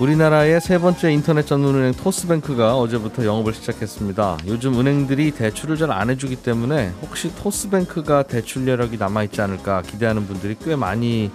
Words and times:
우리나라의 0.00 0.60
세 0.60 0.78
번째 0.78 1.10
인터넷 1.10 1.44
전문은행 1.44 1.92
토스뱅크가 1.94 2.76
어제부터 2.78 3.24
영업을 3.24 3.52
시작했습니다. 3.52 4.38
요즘 4.46 4.78
은행들이 4.78 5.32
대출을 5.32 5.76
잘 5.76 5.90
안 5.90 6.10
해주기 6.10 6.36
때문에 6.36 6.92
혹시 7.02 7.34
토스뱅크가 7.34 8.22
대출 8.24 8.68
여력이 8.68 8.96
남아있지 8.98 9.40
않을까 9.40 9.82
기대하는 9.82 10.26
분들이 10.26 10.54
꽤 10.62 10.76
많이 10.76 11.32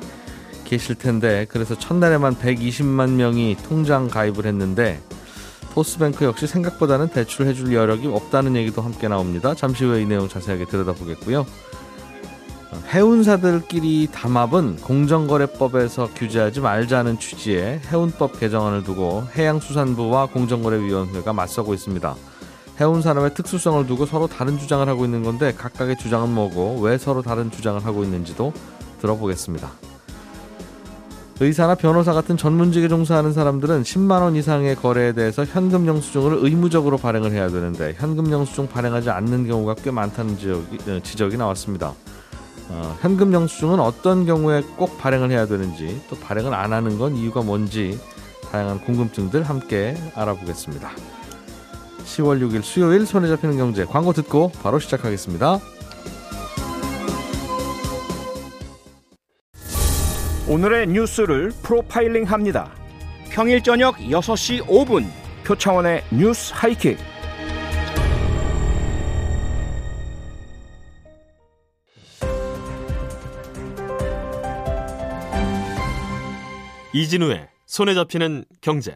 계실 0.63 0.95
텐데 0.95 1.45
그래서 1.49 1.77
첫날에만 1.77 2.35
120만 2.35 3.09
명이 3.11 3.57
통장 3.67 4.07
가입을 4.07 4.45
했는데 4.45 5.01
토스뱅크 5.73 6.23
역시 6.23 6.47
생각보다는 6.47 7.09
대출 7.09 7.47
해줄 7.47 7.73
여력이 7.73 8.07
없다는 8.07 8.55
얘기도 8.55 8.81
함께 8.81 9.09
나옵니다. 9.09 9.55
잠시 9.55 9.83
후에 9.83 10.03
이 10.03 10.05
내용 10.05 10.29
자세하게 10.29 10.65
들여다보겠고요. 10.65 11.45
해운사들끼리 12.87 14.09
담합은 14.11 14.77
공정거래법에서 14.77 16.09
규제하지 16.15 16.61
말자는 16.61 17.19
취지의 17.19 17.81
해운법 17.91 18.39
개정안을 18.39 18.83
두고 18.83 19.23
해양수산부와 19.35 20.27
공정거래위원회가 20.27 21.33
맞서고 21.33 21.73
있습니다. 21.73 22.15
해운 22.79 23.01
산업의 23.01 23.33
특수성을 23.35 23.85
두고 23.85 24.05
서로 24.05 24.27
다른 24.27 24.57
주장을 24.57 24.87
하고 24.87 25.05
있는 25.05 25.23
건데 25.23 25.53
각각의 25.55 25.97
주장은 25.97 26.29
뭐고 26.29 26.79
왜 26.81 26.97
서로 26.97 27.21
다른 27.21 27.51
주장을 27.51 27.83
하고 27.85 28.03
있는지도 28.03 28.51
들어보겠습니다. 29.01 29.71
의사나 31.39 31.75
변호사 31.75 32.13
같은 32.13 32.37
전문직에 32.37 32.87
종사하는 32.87 33.33
사람들은 33.33 33.83
10만 33.83 34.21
원 34.21 34.35
이상의 34.35 34.75
거래에 34.75 35.13
대해서 35.13 35.43
현금 35.43 35.87
영수증을 35.87 36.37
의무적으로 36.41 36.97
발행을 36.97 37.31
해야 37.31 37.49
되는데 37.49 37.95
현금 37.97 38.31
영수증 38.31 38.67
발행하지 38.67 39.09
않는 39.09 39.47
경우가 39.47 39.75
꽤 39.83 39.91
많다는 39.91 40.37
지적이, 41.03 41.35
어, 41.35 41.39
나왔습니다. 41.39 41.93
어, 42.69 42.97
현금 43.01 43.33
영수증은 43.33 43.79
어떤 43.79 44.25
경우에 44.25 44.61
꼭 44.77 44.97
발행을 44.97 45.31
해야 45.31 45.45
되는지 45.45 46.01
또 46.09 46.15
발행을 46.17 46.53
안 46.53 46.73
하는 46.73 46.97
건 46.97 47.15
이유가 47.15 47.41
뭔지 47.41 47.99
다양한 48.51 48.79
궁금증들 48.81 49.43
함께 49.43 49.95
알아보겠습니다. 50.15 50.91
10월 52.05 52.41
6일 52.41 52.63
수요일 52.63 53.05
손에 53.05 53.27
잡히는 53.27 53.57
경제 53.57 53.85
광고 53.85 54.13
듣고 54.13 54.51
바로 54.61 54.79
시작하겠습니다. 54.79 55.59
오늘의 60.47 60.87
뉴스를 60.87 61.51
프로파일링 61.63 62.25
합니다. 62.25 62.69
평일 63.29 63.63
저녁 63.63 63.95
6시 63.95 64.65
5분 64.67 65.07
표창원의 65.45 66.03
뉴스 66.11 66.53
하이킥. 66.53 67.12
이진우의 76.93 77.49
손에 77.65 77.95
잡히는 77.95 78.45
경제. 78.61 78.95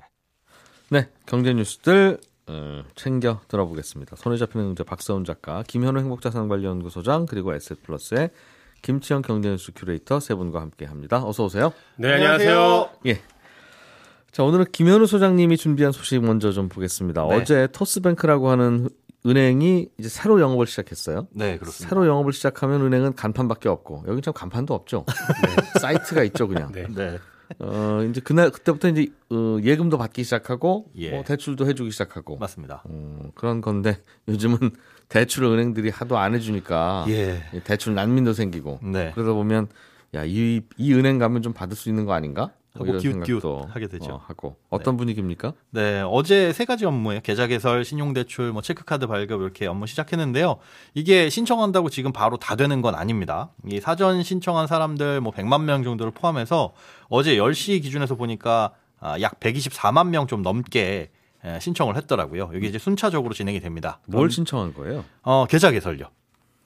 네, 0.90 1.10
경제 1.26 1.54
뉴스들 1.54 2.20
어, 2.48 2.84
챙겨 2.96 3.42
들어보겠습니다. 3.48 4.16
손에 4.16 4.38
잡히는 4.38 4.68
경제 4.68 4.84
박서훈 4.84 5.26
작가, 5.26 5.64
김현우 5.68 6.00
행복자산관리연구소장 6.00 7.26
그리고 7.26 7.54
에셋플러스의 7.56 8.30
김치영 8.84 9.24
경제뉴스 9.24 9.72
큐레이터 9.76 10.20
세 10.20 10.36
분과 10.36 10.62
함께합니다. 10.62 11.26
어서 11.26 11.46
오세요. 11.46 11.74
네, 11.98 12.14
안녕하세요. 12.14 12.90
예. 13.08 13.22
자, 14.32 14.44
오늘은 14.44 14.66
김현우 14.72 15.08
소장님이 15.08 15.58
준비한 15.58 15.92
소식 15.92 16.24
먼저 16.24 16.52
좀 16.52 16.70
보겠습니다. 16.70 17.28
네. 17.28 17.36
어제 17.36 17.68
토스뱅크라고 17.72 18.50
하는 18.52 18.90
은행이 19.26 19.90
이제 19.98 20.08
새로 20.08 20.40
영업을 20.40 20.68
시작했어요. 20.68 21.28
네, 21.32 21.58
그렇습니다. 21.58 21.90
새로 21.90 22.06
영업을 22.06 22.32
시작하면 22.32 22.82
은행은 22.82 23.16
간판밖에 23.16 23.68
없고 23.68 24.06
여기 24.08 24.22
참 24.22 24.34
간판도 24.34 24.76
없죠. 24.76 25.06
네, 25.44 25.80
사이트가 25.80 26.24
있죠, 26.26 26.48
그냥. 26.48 26.72
네. 26.72 26.86
네. 26.88 27.18
어 27.60 28.04
이제 28.10 28.22
그날 28.22 28.52
그때부터 28.52 28.90
이제 28.90 29.08
어, 29.30 29.58
예금도 29.64 29.98
받기 29.98 30.24
시작하고 30.24 30.92
예. 30.96 31.12
뭐 31.12 31.24
대출도 31.24 31.68
해주기 31.68 31.92
시작하고 31.92 32.38
맞습니다. 32.38 32.84
어, 32.86 33.30
그런 33.36 33.62
건데 33.62 34.02
요즘은 34.28 34.58
대출을 35.10 35.48
은행들이 35.50 35.90
하도 35.90 36.18
안 36.18 36.36
해주니까 36.36 37.06
예. 37.10 37.42
대출 37.64 37.96
난민도 37.96 38.34
생기고 38.34 38.80
네. 38.84 39.12
그러다 39.16 39.34
보면 39.34 39.68
야이 40.14 40.62
이 40.78 40.94
은행 40.94 41.18
가면 41.18 41.42
좀 41.42 41.54
받을 41.54 41.76
수 41.76 41.90
있는 41.90 42.06
거 42.06 42.14
아닌가? 42.14 42.52
뭐 42.78 42.88
하고 42.88 43.00
기웃기웃 43.00 43.44
하게 43.74 43.88
되죠. 43.88 44.14
어, 44.14 44.22
하고 44.28 44.58
어떤 44.70 44.98
분위기입니까? 44.98 45.54
네, 45.72 46.02
어제 46.06 46.54
세 46.54 46.66
가지 46.66 46.86
업무에 46.86 47.22
계좌 47.24 47.48
개설, 47.48 47.84
신용 47.86 48.14
대출, 48.14 48.52
뭐 48.52 48.62
체크카드 48.62 49.08
발급 49.08 49.42
이렇게 49.42 49.66
업무 49.68 49.88
시작했는데요. 49.88 50.58
이게 50.94 51.30
신청한다고 51.30 51.90
지금 51.90 52.12
바로 52.14 52.38
다 52.38 52.56
되는 52.56 52.82
건 52.82 52.96
아닙니다. 52.96 53.50
이 53.70 53.80
사전 53.80 54.24
신청한 54.24 54.68
사람들 54.68 55.22
뭐 55.22 55.32
100만 55.32 55.64
명 55.64 55.84
정도를 55.84 56.12
포함해서 56.12 56.74
어제 57.10 57.36
10시 57.38 57.82
기준에서 57.82 58.16
보니까 58.16 58.72
아, 59.00 59.20
약 59.22 59.40
124만 59.40 60.08
명 60.10 60.28
좀 60.28 60.42
넘게 60.42 61.12
예, 61.46 61.60
신청을 61.60 61.96
했더라고요. 61.98 62.50
이게 62.56 62.68
이제 62.68 62.80
순차적으로 62.80 63.34
진행이 63.36 63.60
됩니다. 63.60 64.00
뭘 64.08 64.32
신청한 64.32 64.74
거예요? 64.74 65.06
어, 65.22 65.46
계좌 65.48 65.70
개설요. 65.70 66.08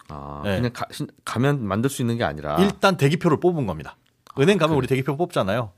아 0.07 0.41
네. 0.45 0.55
그냥 0.57 0.71
가, 0.73 0.85
신- 0.91 1.07
가면 1.25 1.63
만들 1.65 1.89
수 1.89 2.01
있는 2.01 2.17
게 2.17 2.23
아니라 2.23 2.57
일단 2.59 2.95
대기표를 2.97 3.39
뽑은 3.39 3.65
겁니다. 3.65 3.97
은행 4.39 4.57
가면 4.57 4.77
우리 4.77 4.87
대기표 4.87 5.17
뽑잖아요. 5.17 5.71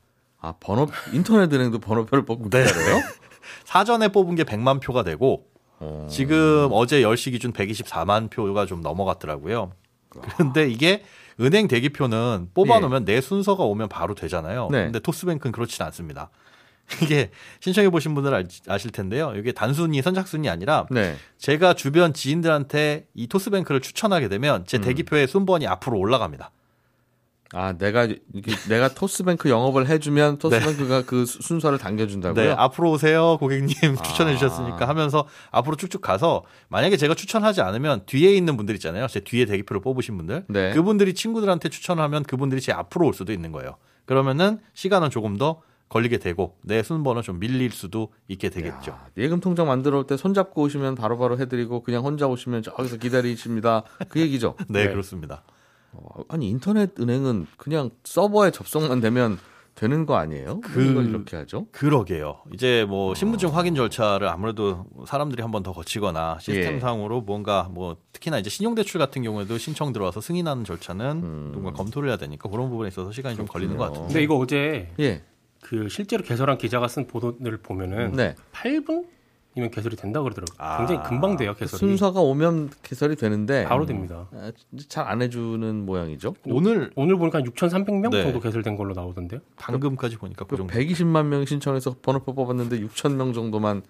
아 0.44 0.52
번호 0.60 0.86
인터넷 1.14 1.50
은행도 1.50 1.78
번호표를 1.78 2.26
뽑고 2.26 2.50
네. 2.50 2.64
기다려요? 2.64 3.00
사전에 3.64 4.08
뽑은 4.08 4.34
게 4.34 4.44
100만 4.44 4.82
표가 4.82 5.02
되고 5.02 5.46
어. 5.80 6.06
지금 6.10 6.68
어제 6.72 7.00
10시 7.00 7.30
기준 7.32 7.52
124만 7.52 8.30
표가 8.30 8.66
좀 8.66 8.82
넘어갔더라고요. 8.82 9.72
그런데 10.10 10.68
이게 10.70 11.02
은행 11.40 11.66
대기표는 11.66 12.50
뽑아놓으면 12.54 13.04
내 13.06 13.20
순서가 13.20 13.64
오면 13.64 13.88
바로 13.88 14.14
되잖아요. 14.14 14.68
네. 14.70 14.84
근데 14.84 15.00
토스뱅크는 15.00 15.50
그렇진 15.50 15.82
않습니다. 15.86 16.30
이게 17.02 17.30
신청해 17.60 17.88
보신 17.88 18.14
분들 18.14 18.34
알- 18.34 18.46
아실 18.68 18.90
텐데요. 18.92 19.32
이게 19.36 19.52
단순히 19.52 20.02
선착순이 20.02 20.48
아니라 20.50 20.86
네. 20.90 21.16
제가 21.38 21.72
주변 21.72 22.12
지인들한테 22.12 23.06
이 23.14 23.26
토스뱅크를 23.26 23.80
추천하게 23.80 24.28
되면 24.28 24.60
음. 24.60 24.64
제 24.66 24.78
대기표의 24.78 25.26
순번이 25.26 25.66
앞으로 25.66 25.98
올라갑니다. 25.98 26.50
아 27.54 27.72
내가 27.78 28.08
내가 28.68 28.88
토스뱅크 28.88 29.48
영업을 29.48 29.88
해주면 29.88 30.38
토스뱅크가 30.38 31.02
그 31.06 31.24
수- 31.24 31.40
순서를 31.40 31.78
당겨준다고요? 31.78 32.44
네, 32.44 32.50
앞으로 32.50 32.90
오세요, 32.90 33.36
고객님 33.38 33.72
추천해 34.04 34.32
아. 34.32 34.36
주셨으니까 34.36 34.88
하면서 34.88 35.26
앞으로 35.52 35.76
쭉쭉 35.76 36.00
가서 36.00 36.44
만약에 36.68 36.96
제가 36.96 37.14
추천하지 37.14 37.60
않으면 37.60 38.02
뒤에 38.06 38.34
있는 38.34 38.56
분들 38.56 38.74
있잖아요. 38.74 39.06
제 39.06 39.20
뒤에 39.20 39.44
대기표를 39.44 39.80
뽑으신 39.82 40.16
분들. 40.16 40.44
네. 40.48 40.72
그분들이 40.72 41.14
친구들한테 41.14 41.68
추천하면 41.68 42.24
그분들이 42.24 42.60
제 42.60 42.72
앞으로 42.72 43.06
올 43.06 43.14
수도 43.14 43.32
있는 43.32 43.52
거예요. 43.52 43.76
그러면은 44.04 44.58
시간은 44.74 45.10
조금 45.10 45.36
더 45.38 45.62
걸리게 45.90 46.18
되고 46.18 46.56
내 46.62 46.82
순번은 46.82 47.22
좀 47.22 47.38
밀릴 47.38 47.70
수도 47.70 48.08
있게 48.26 48.48
되겠죠. 48.50 48.90
야, 48.92 49.06
예금 49.16 49.38
통장 49.40 49.66
만들어 49.68 49.98
올 49.98 50.06
때 50.06 50.16
손잡고 50.16 50.62
오시면 50.62 50.96
바로바로 50.96 51.38
해드리고 51.38 51.82
그냥 51.82 52.02
혼자 52.04 52.26
오시면 52.26 52.62
저기서 52.62 52.96
기다리십니다. 52.96 53.84
그 54.08 54.18
얘기죠. 54.20 54.56
네, 54.68 54.88
그렇습니다. 54.88 55.44
어, 55.96 56.22
아니 56.28 56.48
인터넷 56.48 56.98
은행은 56.98 57.46
그냥 57.56 57.90
서버에 58.04 58.50
접속만 58.50 59.00
되면 59.00 59.38
되는 59.74 60.06
거 60.06 60.14
아니에요? 60.16 60.60
그... 60.60 60.72
그- 60.74 60.84
이걸 60.84 61.06
이렇게 61.08 61.36
하죠? 61.36 61.66
그러게요. 61.72 62.38
이제 62.52 62.84
뭐 62.88 63.12
신분증 63.14 63.54
확인 63.56 63.74
절차를 63.74 64.28
아무래도 64.28 64.86
사람들이 65.06 65.42
한 65.42 65.50
번 65.50 65.64
더 65.64 65.72
거치거나 65.72 66.36
예. 66.38 66.42
시스템상으로 66.42 67.22
뭔가 67.22 67.68
뭐 67.72 67.96
특히나 68.12 68.38
이제 68.38 68.50
신용대출 68.50 69.00
같은 69.00 69.22
경우에도 69.22 69.58
신청 69.58 69.92
들어와서 69.92 70.20
승인하는 70.20 70.62
절차는 70.64 71.50
누군가 71.52 71.72
검토를 71.72 72.08
해야 72.08 72.16
되니까 72.16 72.48
그런 72.48 72.70
부분에 72.70 72.86
있어서 72.88 73.10
시간이 73.10 73.34
좀 73.36 73.46
걸리는 73.46 73.76
것 73.76 73.84
같은데. 73.86 74.06
근데 74.06 74.22
이거 74.22 74.36
어제 74.36 74.92
예. 75.00 75.22
그 75.60 75.88
실제로 75.88 76.22
개설한 76.22 76.58
기자가 76.58 76.86
쓴 76.86 77.06
보도를 77.08 77.56
보면은 77.58 78.12
네. 78.12 78.36
8분 78.52 79.06
이면 79.56 79.70
개설이 79.70 79.94
된다 79.94 80.20
그러더라고요. 80.20 80.56
아. 80.58 80.78
굉장히 80.78 81.08
금방 81.08 81.36
돼요 81.36 81.54
개설이. 81.54 81.78
순서가 81.78 82.20
오면 82.20 82.70
개설이 82.82 83.14
되는데 83.14 83.64
바로 83.64 83.86
됩니다. 83.86 84.26
잘안 84.88 85.22
해주는 85.22 85.86
모양이죠. 85.86 86.34
오늘 86.46 86.90
오늘 86.96 87.16
보니까 87.16 87.40
6,300명 87.40 88.10
네. 88.10 88.22
정도 88.24 88.40
개설된 88.40 88.76
걸로 88.76 88.94
나오던데요. 88.94 89.40
방금까지 89.56 90.16
보니까 90.16 90.44
그그 90.44 90.56
정도. 90.56 90.74
120만 90.74 91.26
명이 91.26 91.46
신청해서 91.46 91.96
번호표 92.02 92.34
뽑았는데 92.34 92.80
6천 92.80 93.14
명 93.14 93.32
정도만 93.32 93.82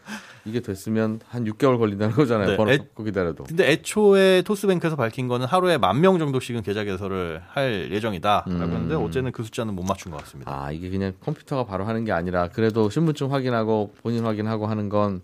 이게 0.44 0.60
됐으면 0.60 1.20
한 1.26 1.44
6개월 1.46 1.78
걸린다는 1.78 2.14
거잖아요. 2.14 2.48
네, 2.50 2.56
번호표 2.58 3.02
애- 3.02 3.04
기다려도. 3.04 3.44
근데 3.44 3.70
애초에 3.72 4.42
토스뱅크에서 4.42 4.96
밝힌 4.96 5.28
거는 5.28 5.46
하루에 5.46 5.78
만 5.78 5.94
명 6.04 6.18
정도씩은 6.18 6.60
계좌 6.62 6.84
개설을 6.84 7.40
할 7.48 7.88
예정이다. 7.90 8.44
음. 8.48 8.58
라고 8.58 8.72
했는데 8.72 8.94
어제는 8.96 9.32
그 9.32 9.42
숫자는 9.44 9.74
못 9.74 9.84
맞춘 9.84 10.12
것 10.12 10.18
같습니다. 10.24 10.52
아 10.64 10.70
이게 10.70 10.90
그냥 10.90 11.14
컴퓨터가 11.20 11.64
바로 11.64 11.84
하는 11.86 12.04
게 12.04 12.12
아니라 12.12 12.48
그래도 12.48 12.90
신분증 12.90 13.32
확인하고 13.32 13.94
본인 14.02 14.24
확인하고 14.26 14.66
하는 14.66 14.90
건 14.90 15.22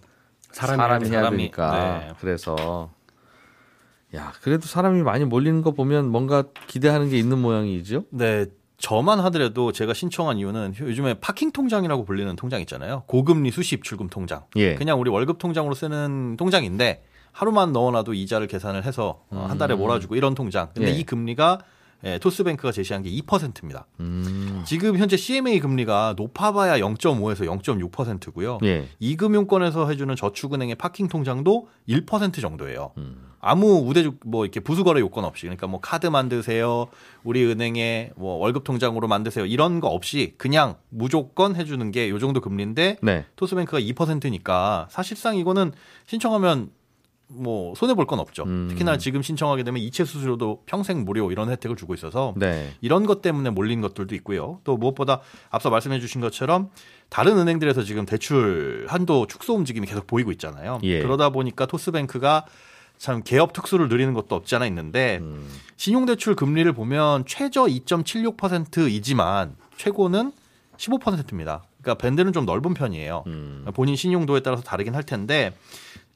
사람이 0.52 0.76
사람이, 0.76 1.04
해야 1.08 1.18
사람이, 1.18 1.36
되니까 1.36 2.00
네. 2.06 2.12
그래서 2.20 2.90
야, 4.14 4.32
그래도 4.42 4.66
사람이 4.66 5.02
많이 5.02 5.24
몰리는 5.24 5.62
거 5.62 5.70
보면 5.72 6.10
뭔가 6.10 6.44
기대하는 6.66 7.10
게 7.10 7.18
있는 7.18 7.38
모양이죠? 7.38 8.04
네. 8.10 8.46
저만 8.78 9.20
하더라도 9.20 9.72
제가 9.72 9.92
신청한 9.92 10.38
이유는 10.38 10.72
요즘에 10.80 11.14
파킹 11.20 11.52
통장이라고 11.52 12.06
불리는 12.06 12.34
통장 12.36 12.62
있잖아요. 12.62 13.02
고금리 13.06 13.50
수십 13.50 13.84
출금 13.84 14.08
통장. 14.08 14.44
예. 14.56 14.74
그냥 14.74 14.98
우리 14.98 15.10
월급 15.10 15.38
통장으로 15.38 15.74
쓰는 15.74 16.36
통장인데 16.38 17.04
하루만 17.32 17.72
넣어놔도 17.72 18.14
이자를 18.14 18.46
계산을 18.46 18.84
해서 18.84 19.22
어, 19.30 19.46
한 19.48 19.58
달에 19.58 19.74
몰아주고 19.74 20.16
이런 20.16 20.34
통장. 20.34 20.70
근데 20.74 20.88
예. 20.88 20.94
이 20.94 21.04
금리가 21.04 21.58
예, 22.04 22.18
토스뱅크가 22.18 22.72
제시한 22.72 23.02
게 23.02 23.10
2%입니다. 23.10 23.86
음. 24.00 24.62
지금 24.66 24.96
현재 24.96 25.16
CMA 25.16 25.60
금리가 25.60 26.14
높아봐야 26.16 26.78
0.5에서 26.78 27.44
0.6%고요. 27.46 28.58
예. 28.64 28.88
이금융권에서 28.98 29.88
해주는 29.88 30.14
저축은행의 30.16 30.76
파킹 30.76 31.08
통장도 31.08 31.68
1% 31.88 32.40
정도예요. 32.40 32.92
음. 32.98 33.26
아무 33.42 33.78
우대 33.86 34.06
뭐 34.26 34.44
이렇게 34.44 34.60
부수거래 34.60 35.00
요건 35.00 35.24
없이 35.24 35.42
그러니까 35.46 35.66
뭐 35.66 35.80
카드 35.80 36.06
만드세요, 36.06 36.88
우리 37.24 37.42
은행에 37.44 38.10
뭐 38.16 38.34
월급 38.36 38.64
통장으로 38.64 39.08
만드세요 39.08 39.46
이런 39.46 39.80
거 39.80 39.88
없이 39.88 40.34
그냥 40.36 40.76
무조건 40.90 41.56
해주는 41.56 41.90
게 41.90 42.10
요 42.10 42.18
정도 42.18 42.40
금리인데 42.42 42.98
네. 43.02 43.24
토스뱅크가 43.36 43.80
2%니까 43.80 44.88
사실상 44.90 45.36
이거는 45.36 45.72
신청하면 46.06 46.70
뭐 47.32 47.74
손해 47.76 47.94
볼 47.94 48.06
건 48.06 48.18
없죠. 48.18 48.42
음. 48.44 48.66
특히나 48.70 48.98
지금 48.98 49.22
신청하게 49.22 49.62
되면 49.62 49.80
이체 49.80 50.04
수수료도 50.04 50.62
평생 50.66 51.04
무료 51.04 51.30
이런 51.30 51.48
혜택을 51.50 51.76
주고 51.76 51.94
있어서 51.94 52.34
네. 52.36 52.72
이런 52.80 53.06
것 53.06 53.22
때문에 53.22 53.50
몰린 53.50 53.80
것들도 53.80 54.14
있고요. 54.16 54.60
또 54.64 54.76
무엇보다 54.76 55.20
앞서 55.50 55.70
말씀해 55.70 56.00
주신 56.00 56.20
것처럼 56.20 56.70
다른 57.08 57.38
은행들에서 57.38 57.84
지금 57.84 58.04
대출 58.06 58.86
한도 58.88 59.26
축소 59.28 59.54
움직임이 59.54 59.86
계속 59.86 60.06
보이고 60.06 60.32
있잖아요. 60.32 60.80
예. 60.82 61.00
그러다 61.02 61.30
보니까 61.30 61.66
토스뱅크가 61.66 62.46
참 62.98 63.22
개업 63.24 63.52
특수를 63.52 63.88
누리는 63.88 64.12
것도 64.12 64.34
없지 64.36 64.56
않아 64.56 64.66
있는데 64.66 65.18
음. 65.22 65.48
신용대출 65.76 66.34
금리를 66.34 66.70
보면 66.72 67.24
최저 67.26 67.64
2.76%이지만 67.64 69.56
최고는 69.76 70.32
15%입니다. 70.76 71.64
그러니까 71.82 72.02
밴드는 72.02 72.32
좀 72.32 72.44
넓은 72.44 72.74
편이에요. 72.74 73.24
음. 73.26 73.64
본인 73.74 73.96
신용도에 73.96 74.40
따라서 74.40 74.62
다르긴 74.62 74.94
할 74.94 75.02
텐데 75.02 75.54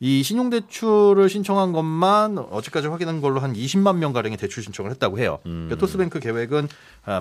이 0.00 0.23
신용대출을 0.23 1.29
신청한 1.29 1.73
것만 1.73 2.38
어제까지 2.38 2.88
확인한 2.88 3.20
걸로 3.20 3.41
한 3.41 3.55
20만 3.55 3.96
명 3.96 4.12
가량의 4.12 4.37
대출 4.37 4.62
신청을 4.62 4.91
했다고 4.91 5.19
해요. 5.19 5.38
음. 5.46 5.67
그러니까 5.69 5.76
토스뱅크 5.76 6.20
계획은 6.20 6.69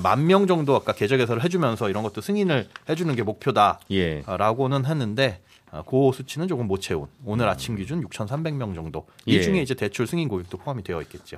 만 0.02 0.26
명 0.26 0.48
정도 0.48 0.76
아까 0.76 0.94
계좌 0.94 1.16
개설을 1.18 1.44
해주면서 1.44 1.90
이런 1.90 2.04
것도 2.04 2.22
승인을 2.22 2.68
해주는 2.90 3.16
게 3.16 3.24
목표다라고는 3.24 4.84
예. 4.86 4.90
했는데 4.90 5.42
아, 5.72 5.82
그 5.84 6.12
수치는 6.14 6.48
조금 6.48 6.68
못 6.68 6.82
채운 6.82 7.08
오늘 7.26 7.48
아침 7.50 7.76
기준 7.76 8.04
6,300명 8.08 8.76
정도. 8.76 9.06
이 9.26 9.36
예. 9.36 9.42
중에 9.42 9.62
이제 9.62 9.74
대출 9.74 10.06
승인 10.08 10.28
고객도 10.28 10.58
포함이 10.58 10.84
되어 10.84 11.02
있겠죠. 11.02 11.38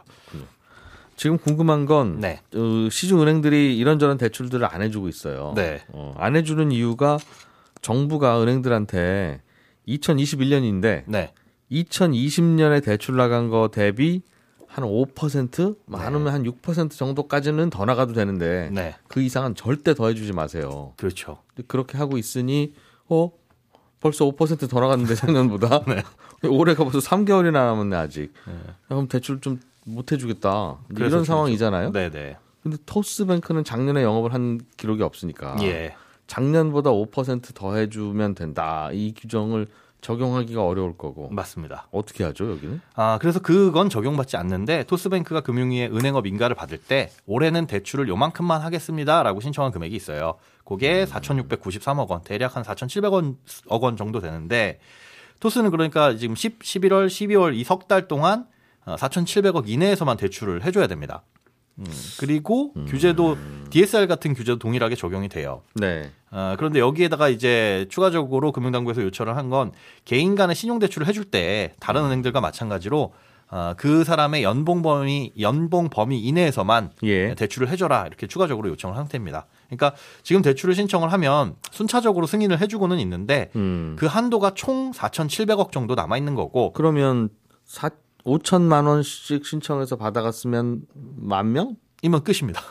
지금 1.15 1.37
궁금한 1.37 1.85
건 1.85 2.19
네. 2.19 2.41
어, 2.53 2.89
시중 2.91 3.21
은행들이 3.21 3.77
이런저런 3.77 4.17
대출들을 4.17 4.65
안 4.65 4.81
해주고 4.81 5.07
있어요. 5.07 5.53
네. 5.55 5.81
어, 5.89 6.13
안 6.17 6.35
해주는 6.35 6.71
이유가 6.71 7.17
정부가 7.81 8.41
은행들한테 8.41 9.41
2021년인데 9.87 11.03
네. 11.07 11.33
2020년에 11.71 12.83
대출 12.83 13.15
나간 13.15 13.49
거 13.49 13.69
대비 13.71 14.21
한 14.67 14.83
5% 14.83 15.77
많으면 15.85 16.43
한6% 16.43 16.91
정도까지는 16.91 17.69
더 17.69 17.85
나가도 17.85 18.13
되는데 18.13 18.69
네. 18.71 18.95
그 19.07 19.21
이상은 19.21 19.55
절대 19.55 19.93
더 19.93 20.07
해주지 20.07 20.33
마세요. 20.33 20.93
그렇죠. 20.97 21.39
그렇게 21.67 21.97
하고 21.97 22.17
있으니 22.17 22.73
어 23.07 23.31
벌써 23.99 24.25
5%더 24.25 24.79
나갔는데 24.79 25.15
작년보다 25.15 25.81
올해가 26.49 26.83
벌써 26.83 26.99
3개월이나 26.99 27.53
남았네 27.53 27.95
아직. 27.95 28.33
네. 28.45 28.53
야, 28.53 28.75
그럼 28.87 29.07
대출 29.07 29.39
좀 29.39 29.59
못 29.85 30.11
해주겠다. 30.11 30.79
이런 30.95 31.09
좀 31.09 31.23
상황이잖아요. 31.23 31.91
네, 31.91 32.09
네. 32.09 32.37
근데 32.61 32.77
토스뱅크는 32.85 33.63
작년에 33.63 34.01
영업을 34.01 34.33
한 34.33 34.59
기록이 34.77 35.03
없으니까 35.03 35.55
예. 35.61 35.95
작년보다 36.27 36.91
5%더 36.91 37.75
해주면 37.75 38.35
된다. 38.35 38.89
이 38.91 39.13
규정을 39.15 39.67
적용하기가 40.01 40.63
어려울 40.63 40.95
거고 40.97 41.29
맞습니다. 41.31 41.87
어떻게 41.91 42.23
하죠 42.25 42.51
여기는? 42.51 42.79
아, 42.93 43.17
그래서 43.19 43.39
그건 43.39 43.89
적용받지 43.89 44.37
않는데 44.37 44.83
토스뱅크가 44.83 45.41
금융위에 45.41 45.87
은행업 45.87 46.27
인가를 46.27 46.55
받을 46.55 46.77
때 46.77 47.09
올해는 47.25 47.65
대출을 47.65 48.07
요만큼만 48.07 48.61
하겠습니다라고 48.61 49.39
신청한 49.41 49.71
금액이 49.71 49.95
있어요. 49.95 50.35
그게 50.63 51.05
4,693억 51.05 52.07
원, 52.09 52.21
대략 52.23 52.55
한 52.55 52.63
4,700원 52.63 53.37
억원 53.67 53.97
정도 53.97 54.19
되는데 54.19 54.79
토스는 55.39 55.71
그러니까 55.71 56.15
지금 56.17 56.35
10, 56.35 56.59
11월, 56.59 57.07
12월 57.07 57.55
이 57.55 57.63
석 57.63 57.87
달 57.87 58.07
동안 58.07 58.45
4,700억 58.85 59.67
이내에서만 59.67 60.17
대출을 60.17 60.63
해줘야 60.63 60.85
됩니다. 60.85 61.23
음, 61.79 61.85
그리고 62.19 62.73
규제도 62.87 63.37
DSR 63.69 64.07
같은 64.07 64.33
규제도 64.33 64.57
동일하게 64.59 64.95
적용이 64.95 65.27
돼요. 65.27 65.61
네. 65.73 66.09
아, 66.31 66.55
그런데 66.57 66.79
여기에다가 66.79 67.29
이제 67.29 67.85
추가적으로 67.89 68.51
금융당국에서 68.51 69.01
요청을 69.03 69.35
한 69.37 69.49
건 69.49 69.71
개인 70.05 70.35
간의 70.35 70.55
신용대출을 70.55 71.05
해줄 71.07 71.25
때 71.25 71.73
다른 71.79 72.03
은행들과 72.05 72.41
마찬가지로 72.41 73.13
아, 73.47 73.75
그 73.77 74.03
사람의 74.03 74.41
연봉 74.43 74.81
범위, 74.81 75.31
연봉 75.39 75.89
범위 75.89 76.19
이내에서만 76.19 76.91
예. 77.03 77.35
대출을 77.35 77.69
해줘라 77.69 78.07
이렇게 78.07 78.25
추가적으로 78.25 78.69
요청을 78.69 78.97
한 78.97 79.03
상태입니다. 79.03 79.45
그러니까 79.67 79.93
지금 80.23 80.41
대출을 80.41 80.73
신청을 80.73 81.11
하면 81.13 81.55
순차적으로 81.71 82.25
승인을 82.25 82.59
해주고는 82.59 82.99
있는데 82.99 83.51
음. 83.55 83.95
그 83.99 84.07
한도가 84.07 84.55
총 84.55 84.91
4,700억 84.91 85.71
정도 85.71 85.93
남아 85.95 86.17
있는 86.17 86.33
거고 86.35 86.73
그러면 86.73 87.29
4 87.65 87.89
5천만 88.25 88.87
원씩 88.87 89.45
신청해서 89.45 89.95
받아갔으면 89.97 90.81
만 91.17 91.51
명? 91.53 91.75
이면 92.01 92.23
끝입니다. 92.23 92.61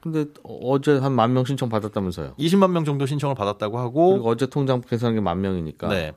근데 0.00 0.26
어제 0.44 0.96
한 0.98 1.12
만 1.12 1.32
명 1.32 1.44
신청 1.44 1.68
받았다면서요? 1.68 2.34
20만 2.38 2.70
명 2.70 2.84
정도 2.84 3.04
신청을 3.06 3.34
받았다고 3.34 3.78
하고 3.78 4.10
그리고 4.12 4.28
어제 4.28 4.46
통장 4.46 4.80
계산한 4.80 5.14
게 5.16 5.20
만 5.20 5.40
명이니까 5.40 5.88
네. 5.88 6.12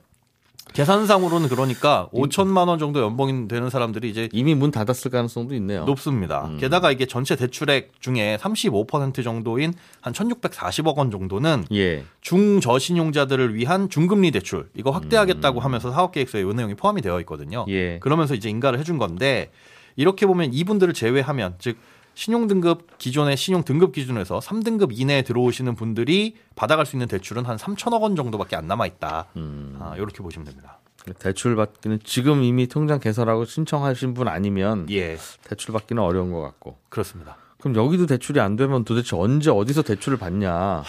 계산상으로는 0.74 1.50
그러니까 1.50 2.08
5천만 2.14 2.68
원 2.68 2.80
정도 2.80 3.02
연봉이 3.02 3.48
되는 3.48 3.70
사람들이 3.70 4.10
이제 4.10 4.30
이미 4.32 4.56
문 4.56 4.72
닫았을 4.72 5.12
가능성도 5.12 5.54
있네요. 5.56 5.84
높습니다. 5.86 6.50
게다가 6.60 6.92
이게 6.92 7.06
전체 7.06 7.36
대출액 7.36 8.00
중에 8.00 8.38
35% 8.40 9.24
정도인 9.24 9.74
한 10.00 10.14
1,640억 10.14 10.96
원 10.96 11.12
정도는 11.12 11.66
예. 11.74 12.04
중저신용자들을 12.22 13.56
위한 13.56 13.90
중금리 13.90 14.32
대출 14.32 14.70
이거 14.74 14.92
확대하겠다고 14.92 15.60
하면서 15.60 15.92
사업계획서에 15.92 16.42
이 16.42 16.46
내용이 16.46 16.76
포함이 16.76 17.02
되어 17.02 17.20
있거든요. 17.22 17.66
예. 17.68 18.00
그러면서 18.00 18.34
이제 18.34 18.50
인가를 18.50 18.80
해준 18.80 18.98
건데 18.98 19.52
이렇게 19.96 20.26
보면 20.26 20.54
이분들을 20.54 20.94
제외하면 20.94 21.56
즉 21.60 21.78
신용 22.13 22.48
등급 22.48 22.98
기존의 22.98 23.38
신용 23.38 23.63
등급 23.63 23.94
기준에서 23.94 24.39
3등급 24.39 24.89
이내에 24.91 25.22
들어오시는 25.22 25.75
분들이 25.75 26.36
받아갈 26.56 26.86
수 26.86 26.96
있는 26.96 27.08
대출은 27.08 27.46
한 27.46 27.58
3천억 27.58 28.01
원 28.01 28.15
정도밖에 28.15 28.56
안 28.56 28.68
남아 28.68 28.86
있다. 28.88 29.27
음. 29.38 29.77
아, 29.80 29.96
이렇게 29.96 30.22
보시면 30.22 30.46
됩니다. 30.46 30.80
대출 31.18 31.56
받기는 31.56 32.00
지금 32.03 32.44
이미 32.44 32.68
통장 32.68 33.00
개설하고 33.00 33.46
신청하신 33.46 34.13
분 34.13 34.27
아니면 34.27 34.86
예, 34.91 35.18
대출 35.44 35.74
받기는 35.74 36.01
어려운 36.01 36.32
것 36.32 36.41
같고. 36.41 36.77
그렇습니다. 36.89 37.38
그럼 37.60 37.75
여기도 37.75 38.06
대출이 38.06 38.39
안 38.39 38.56
되면 38.56 38.84
도대체 38.84 39.15
언제 39.15 39.50
어디서 39.50 39.84
대출을 39.84 40.18
받냐? 40.18 40.84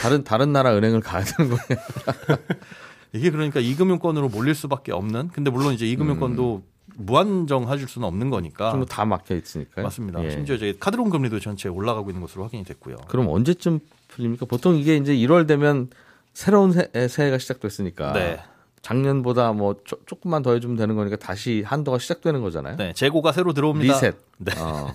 다른 0.00 0.24
다른 0.24 0.52
나라 0.52 0.76
은행을 0.76 1.00
가야 1.00 1.24
되는 1.24 1.50
거예요. 1.50 2.38
이게 3.12 3.30
그러니까 3.30 3.60
이금융권으로 3.60 4.28
몰릴 4.28 4.54
수밖에 4.54 4.92
없는. 4.92 5.28
근데 5.28 5.50
물론 5.50 5.72
이제 5.72 5.86
이금융권도 5.86 6.64
무한정 6.96 7.70
해줄 7.70 7.88
수는 7.88 8.06
없는 8.06 8.30
거니까. 8.30 8.72
좀다 8.72 9.04
막혀 9.04 9.34
있으니까요. 9.36 9.84
맞습니다. 9.84 10.22
예. 10.24 10.30
심지어 10.30 10.54
이제 10.56 10.74
카드론 10.78 11.10
금리도 11.10 11.40
전체 11.40 11.68
올라가고 11.68 12.10
있는 12.10 12.20
것으로 12.20 12.44
확인이 12.44 12.64
됐고요. 12.64 12.96
그럼 13.08 13.28
언제쯤 13.28 13.80
풀립니까? 14.08 14.46
보통 14.46 14.76
이게 14.76 14.96
이제 14.96 15.14
1월 15.14 15.46
되면 15.46 15.90
새로운 16.32 16.72
새, 16.72 16.90
새해가 17.08 17.38
시작됐으니까 17.38 18.12
네. 18.12 18.40
작년보다 18.82 19.52
뭐 19.52 19.76
조, 19.84 19.96
조금만 20.04 20.42
더 20.42 20.52
해주면 20.52 20.76
되는 20.76 20.94
거니까 20.94 21.16
다시 21.16 21.62
한도가 21.64 21.98
시작되는 21.98 22.42
거잖아요. 22.42 22.76
네, 22.76 22.92
재고가 22.92 23.32
새로 23.32 23.52
들어옵니다. 23.54 23.94
리셋. 23.94 24.16
네. 24.38 24.52
어. 24.58 24.92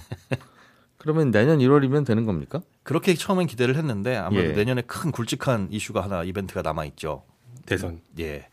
그러면 0.98 1.32
내년 1.32 1.60
1월이면 1.60 2.06
되는 2.06 2.26
겁니까? 2.26 2.62
그렇게 2.84 3.16
처음엔 3.16 3.48
기대를 3.48 3.76
했는데 3.78 4.16
아무래도 4.16 4.52
예. 4.52 4.54
내년에 4.54 4.82
큰 4.82 5.12
굵직한 5.12 5.70
이슈가 5.72 6.02
하나 6.02 6.24
이벤트가 6.24 6.62
남아 6.62 6.86
있죠. 6.86 7.24
대선. 7.66 8.02
예. 8.20 8.48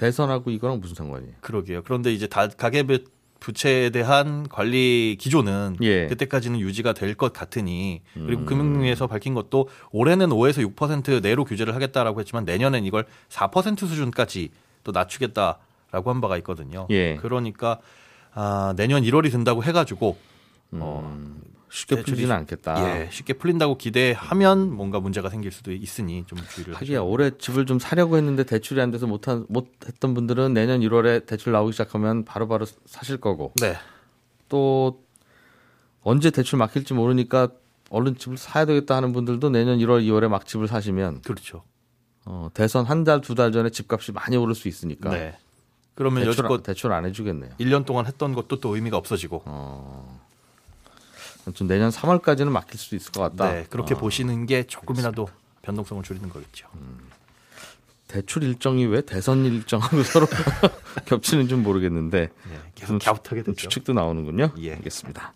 대선하고 0.00 0.50
이거랑 0.50 0.80
무슨 0.80 0.94
상관이에요? 0.94 1.34
그러게요. 1.40 1.82
그런데 1.84 2.12
이제 2.12 2.26
다 2.26 2.48
가계부 2.48 2.98
부채에 3.38 3.90
대한 3.90 4.46
관리 4.48 5.16
기조는 5.18 5.76
예. 5.82 6.06
그때까지는 6.08 6.60
유지가 6.60 6.92
될 6.92 7.14
것 7.14 7.32
같으니 7.32 8.02
음. 8.16 8.24
그리고 8.26 8.44
금융위에서 8.44 9.06
밝힌 9.06 9.34
것도 9.34 9.68
올해는 9.92 10.28
5에서 10.28 10.74
6% 10.74 11.22
내로 11.22 11.44
규제를 11.44 11.74
하겠다라고 11.74 12.20
했지만 12.20 12.44
내년엔 12.44 12.84
이걸 12.84 13.06
4% 13.28 13.78
수준까지 13.78 14.50
또 14.84 14.92
낮추겠다라고 14.92 16.10
한 16.10 16.20
바가 16.20 16.36
있거든요. 16.38 16.86
예. 16.90 17.16
그러니까 17.16 17.78
아, 18.32 18.74
내년 18.76 19.02
1월이 19.02 19.30
된다고 19.32 19.62
해가지고 19.64 20.16
어, 20.72 21.16
쉽게 21.70 21.96
대출이- 21.96 22.04
풀지는 22.04 22.34
않겠다. 22.34 23.00
예, 23.02 23.08
쉽게 23.12 23.34
풀린다고 23.34 23.78
기대하면 23.78 24.72
뭔가 24.72 24.98
문제가 25.00 25.28
생길 25.30 25.52
수도 25.52 25.72
있으니 25.72 26.24
좀 26.26 26.38
주의를 26.50 26.74
하기야 26.74 27.00
올해 27.00 27.30
집을 27.38 27.64
좀 27.66 27.78
사려고 27.78 28.16
했는데 28.16 28.42
대출이 28.44 28.80
안 28.80 28.90
돼서 28.90 29.06
못한 29.06 29.46
못했던 29.48 30.12
분들은 30.14 30.52
내년 30.52 30.80
1월에 30.80 31.26
대출 31.26 31.52
나오기 31.52 31.72
시작하면 31.72 32.24
바로 32.24 32.48
바로 32.48 32.66
사실 32.86 33.18
거고 33.18 33.52
네. 33.60 33.76
또 34.48 35.04
언제 36.02 36.30
대출 36.30 36.58
막힐지 36.58 36.92
모르니까 36.94 37.48
얼른 37.90 38.16
집을 38.16 38.36
사야 38.36 38.64
되겠다 38.64 38.96
하는 38.96 39.12
분들도 39.12 39.50
내년 39.50 39.78
1월, 39.78 40.02
2월에 40.04 40.28
막 40.28 40.46
집을 40.46 40.66
사시면 40.66 41.22
그렇죠. 41.22 41.62
어, 42.24 42.48
대선 42.52 42.84
한 42.84 43.04
달, 43.04 43.20
두 43.20 43.34
달 43.34 43.52
전에 43.52 43.70
집값이 43.70 44.12
많이 44.12 44.36
오를 44.36 44.54
수 44.54 44.66
있으니까 44.68 45.10
네. 45.10 45.36
그러면 45.94 46.24
대출, 46.24 46.30
여지껏 46.44 46.62
대출 46.62 46.92
안 46.92 47.04
해주겠네요. 47.04 47.52
1년 47.60 47.84
동안 47.86 48.06
했던 48.06 48.34
것도 48.34 48.60
또 48.60 48.74
의미가 48.74 48.96
없어지고. 48.96 49.42
좀 51.54 51.66
내년 51.66 51.90
3월까지는 51.90 52.48
막힐 52.50 52.78
수도 52.78 52.96
있을 52.96 53.12
것 53.12 53.22
같다. 53.22 53.52
네, 53.52 53.66
그렇게 53.70 53.94
어, 53.94 53.98
보시는 53.98 54.46
게 54.46 54.62
조금이라도 54.64 55.28
변동성을 55.62 56.02
줄이는 56.02 56.28
거겠죠. 56.28 56.68
대출 58.08 58.42
일정이 58.42 58.86
왜 58.86 59.00
대선 59.02 59.44
일정하고 59.44 60.02
서로 60.04 60.26
겹치는 61.06 61.48
줄 61.48 61.58
모르겠는데 61.58 62.20
네, 62.28 62.58
계속 62.74 62.98
갸웃하게 62.98 63.42
되죠. 63.44 63.54
추측도 63.54 63.92
나오는군요. 63.92 64.50
예. 64.58 64.72
알겠습니다. 64.74 65.32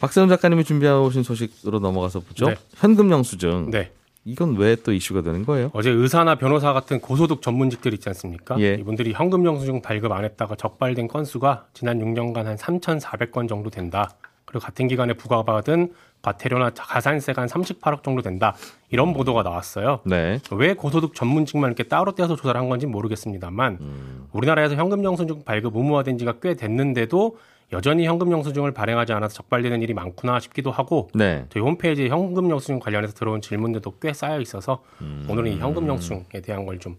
박세훈 0.00 0.28
작가님이 0.28 0.64
준비해 0.64 0.92
오신 0.92 1.22
소식으로 1.22 1.78
넘어가서 1.80 2.20
보죠. 2.20 2.46
네. 2.48 2.56
현금 2.76 3.10
영수증. 3.10 3.70
네. 3.70 3.92
이건 4.26 4.56
왜 4.56 4.74
또 4.76 4.92
이슈가 4.92 5.20
되는 5.20 5.44
거예요? 5.44 5.70
어제 5.74 5.90
의사나 5.90 6.36
변호사 6.36 6.72
같은 6.72 6.98
고소득 7.00 7.42
전문직들 7.42 7.92
있지 7.92 8.08
않습니까? 8.08 8.58
예. 8.58 8.74
이분들이 8.74 9.12
현금 9.12 9.44
영수증 9.44 9.82
발급 9.82 10.12
안 10.12 10.24
했다가 10.24 10.56
적발된 10.56 11.08
건수가 11.08 11.66
지난 11.74 11.98
6년간 12.00 12.44
한 12.44 12.56
3,400건 12.56 13.48
정도 13.48 13.68
된다. 13.68 14.14
그리고 14.54 14.66
같은 14.66 14.86
기간에 14.86 15.14
부과받은 15.14 15.92
과태료나 16.22 16.70
가산세가 16.70 17.42
한 17.42 17.48
38억 17.48 18.04
정도 18.04 18.22
된다. 18.22 18.54
이런 18.88 19.12
보도가 19.12 19.42
나왔어요. 19.42 19.98
네. 20.04 20.38
왜 20.52 20.74
고소득 20.74 21.16
전문직만 21.16 21.70
이렇게 21.70 21.82
따로 21.82 22.12
떼서 22.12 22.36
조사를 22.36 22.58
한 22.58 22.68
건지 22.68 22.86
모르겠습니다만 22.86 24.28
우리나라에서 24.30 24.76
현금 24.76 25.02
영수증 25.02 25.42
발급 25.44 25.74
의무화된 25.74 26.18
지가 26.18 26.34
꽤 26.40 26.54
됐는데도 26.54 27.36
여전히 27.72 28.06
현금 28.06 28.30
영수증을 28.30 28.70
발행하지 28.70 29.12
않아서 29.12 29.34
적발되는 29.34 29.82
일이 29.82 29.92
많구나 29.92 30.38
싶기도 30.38 30.70
하고 30.70 31.08
네. 31.14 31.46
저희 31.48 31.60
홈페이지에 31.64 32.08
현금 32.08 32.48
영수증 32.48 32.78
관련해서 32.78 33.12
들어온 33.14 33.40
질문들도 33.40 33.98
꽤 34.00 34.12
쌓여 34.12 34.40
있어서 34.40 34.84
오늘은 35.28 35.50
이 35.50 35.58
현금 35.58 35.88
영수증에 35.88 36.42
대한 36.44 36.64
걸좀 36.64 36.96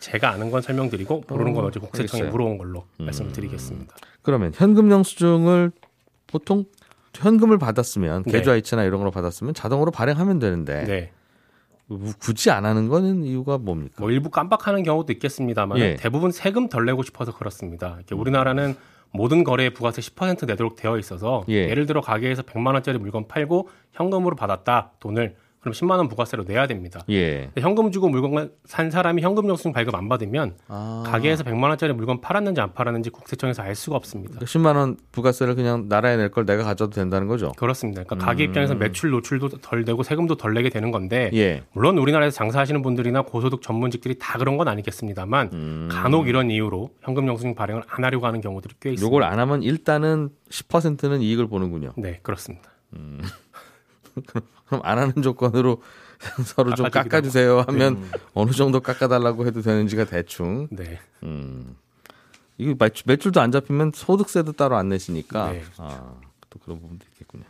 제가 0.00 0.30
아는 0.30 0.50
건 0.50 0.62
설명드리고 0.62 1.24
모르는 1.28 1.52
건 1.52 1.66
어제 1.66 1.78
국세청에 1.78 2.22
알겠어요. 2.22 2.30
물어온 2.30 2.56
걸로 2.56 2.86
말씀을 2.96 3.32
드리겠습니다. 3.32 3.94
그러면 4.22 4.52
현금 4.54 4.90
영수증을 4.90 5.72
보통 6.26 6.64
현금을 7.16 7.58
받았으면 7.58 8.24
네. 8.24 8.32
계좌이체나 8.32 8.84
이런 8.84 8.98
걸로 8.98 9.10
받았으면 9.10 9.54
자동으로 9.54 9.90
발행하면 9.90 10.38
되는데 10.38 10.84
네. 10.84 11.12
굳이 12.18 12.50
안 12.50 12.64
하는 12.66 12.88
거는 12.88 13.24
이유가 13.24 13.58
뭡니까? 13.58 13.94
뭐 13.98 14.10
일부 14.10 14.30
깜빡하는 14.30 14.82
경우도 14.82 15.12
있겠습니다만 15.14 15.78
예. 15.78 15.96
대부분 15.96 16.32
세금 16.32 16.68
덜 16.68 16.84
내고 16.84 17.02
싶어서 17.02 17.32
그렇습니다. 17.32 17.98
우리나라는 18.12 18.74
모든 19.12 19.44
거래에 19.44 19.70
부가세 19.70 20.02
10% 20.02 20.46
내도록 20.46 20.76
되어 20.76 20.98
있어서 20.98 21.44
예. 21.48 21.68
예. 21.68 21.74
를 21.74 21.86
들어 21.86 22.00
가게에서 22.00 22.42
100만 22.42 22.74
원짜리 22.74 22.98
물건 22.98 23.28
팔고 23.28 23.68
현금으로 23.92 24.36
받았다 24.36 24.92
돈을 24.98 25.36
그럼 25.66 25.72
10만 25.74 25.98
원 25.98 26.06
부가세로 26.06 26.44
내야 26.44 26.68
됩니다. 26.68 27.00
예. 27.10 27.50
현금 27.58 27.90
주고 27.90 28.08
물건 28.08 28.52
산 28.66 28.88
사람이 28.88 29.20
현금 29.20 29.48
영수증 29.48 29.72
발급 29.72 29.96
안 29.96 30.08
받으면 30.08 30.54
아. 30.68 31.02
가게에서 31.04 31.42
100만 31.42 31.64
원짜리 31.64 31.92
물건 31.92 32.20
팔았는지 32.20 32.60
안 32.60 32.72
팔았는지 32.72 33.10
국세청에서 33.10 33.62
알 33.62 33.74
수가 33.74 33.96
없습니다. 33.96 34.38
10만 34.38 34.76
원 34.76 34.96
부가세를 35.10 35.56
그냥 35.56 35.86
나라에 35.88 36.16
낼 36.16 36.30
걸 36.30 36.46
내가 36.46 36.62
가져도 36.62 36.92
된다는 36.92 37.26
거죠? 37.26 37.50
그렇습니다. 37.56 38.04
그러니까 38.04 38.24
가게 38.24 38.44
입장에서 38.44 38.76
매출 38.76 39.10
노출도 39.10 39.48
덜 39.60 39.84
되고 39.84 40.04
세금도 40.04 40.36
덜 40.36 40.54
내게 40.54 40.68
되는 40.70 40.92
건데 40.92 41.30
음. 41.32 41.36
예. 41.36 41.62
물론 41.72 41.98
우리나라에서 41.98 42.36
장사하시는 42.36 42.80
분들이나 42.82 43.22
고소득 43.22 43.60
전문직들이 43.62 44.18
다 44.20 44.38
그런 44.38 44.56
건 44.56 44.68
아니겠습니다만 44.68 45.50
음. 45.52 45.88
간혹 45.90 46.28
이런 46.28 46.48
이유로 46.52 46.90
현금 47.00 47.26
영수증 47.26 47.56
발행을 47.56 47.82
안 47.88 48.04
하려고 48.04 48.26
하는 48.26 48.40
경우들이 48.40 48.74
꽤 48.80 48.90
있습니다. 48.92 49.04
요걸 49.04 49.24
안 49.24 49.40
하면 49.40 49.64
일단은 49.64 50.28
10%는 50.50 51.22
이익을 51.22 51.48
보는군요. 51.48 51.92
네, 51.96 52.20
그렇습니다. 52.22 52.70
그럼 54.24 54.80
안 54.84 54.98
하는 54.98 55.22
조건으로 55.22 55.82
서로 56.44 56.74
좀 56.74 56.88
깎아주세요 56.90 57.60
하면 57.68 58.02
어느 58.34 58.50
정도 58.52 58.80
깎아달라고 58.80 59.46
해도 59.46 59.60
되는지가 59.62 60.04
대충. 60.06 60.68
네. 60.70 60.98
음. 61.22 61.76
이거 62.58 62.74
매출, 62.78 63.04
매출도 63.06 63.40
안 63.40 63.52
잡히면 63.52 63.92
소득세도 63.94 64.52
따로 64.52 64.76
안 64.76 64.88
내시니까 64.88 65.52
네. 65.52 65.62
아, 65.76 66.14
또 66.48 66.58
그런 66.58 66.80
부분도 66.80 67.04
있겠군요. 67.12 67.44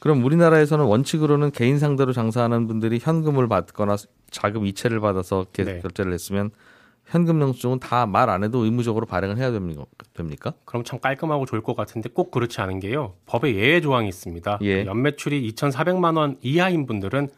그럼 0.00 0.24
우리나라에서는 0.24 0.84
원칙으로는 0.84 1.52
개인 1.52 1.78
상대로 1.78 2.12
장사하는 2.12 2.66
분들이 2.66 2.98
현금을 3.00 3.48
받거나 3.48 3.96
자금 4.30 4.66
이체를 4.66 5.00
받아서 5.00 5.46
개- 5.52 5.64
네. 5.64 5.78
결제를 5.80 6.12
했으면 6.12 6.50
현금 7.06 7.40
영수증은 7.40 7.80
다 7.80 8.06
말 8.06 8.28
안 8.30 8.42
해도 8.44 8.64
의무적으로 8.64 9.06
발행을 9.06 9.36
해야 9.38 9.50
됩니까? 9.50 10.52
그럼 10.64 10.84
참 10.84 10.98
깔끔하고 11.00 11.46
좋을 11.46 11.60
것 11.62 11.76
같은데 11.76 12.08
꼭 12.12 12.30
그렇지 12.30 12.60
않은 12.60 12.80
게요. 12.80 13.14
법에 13.26 13.54
예외 13.54 13.80
조항이 13.80 14.08
있습니다. 14.08 14.58
예. 14.62 14.86
연매출이 14.86 15.50
2,400만 15.52 16.16
원 16.16 16.36
이하인 16.42 16.86
분들은 16.86 17.28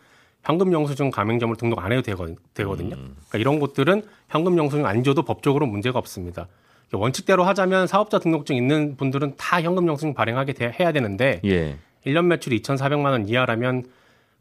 현금 0.45 0.73
영수증 0.73 1.11
가맹점을 1.11 1.57
등록 1.57 1.81
안 1.85 1.91
해도 1.93 2.03
되거- 2.03 2.29
되거든요. 2.55 2.95
음. 2.95 3.17
그러니까 3.29 3.39
이런 3.39 3.59
곳들은 3.59 4.03
현금 4.29 4.57
영수증 4.57 4.87
안 4.87 5.03
줘도 5.03 5.23
법적으로 5.23 5.67
문제가 5.67 5.99
없습니다. 5.99 6.47
원칙대로 6.93 7.43
하자면 7.43 7.89
사업자 7.89 8.21
등록증 8.21 8.55
있는 8.55 8.97
분들은 8.97 9.35
다 9.37 9.61
현금 9.61 9.89
영수증 9.89 10.15
발행하게 10.15 10.53
돼- 10.53 10.73
해야 10.79 10.93
되는데 10.93 11.41
예. 11.45 11.77
1년 12.07 12.27
매출이 12.27 12.63
2,400만 12.63 13.07
원 13.07 13.29
이하라면 13.29 13.83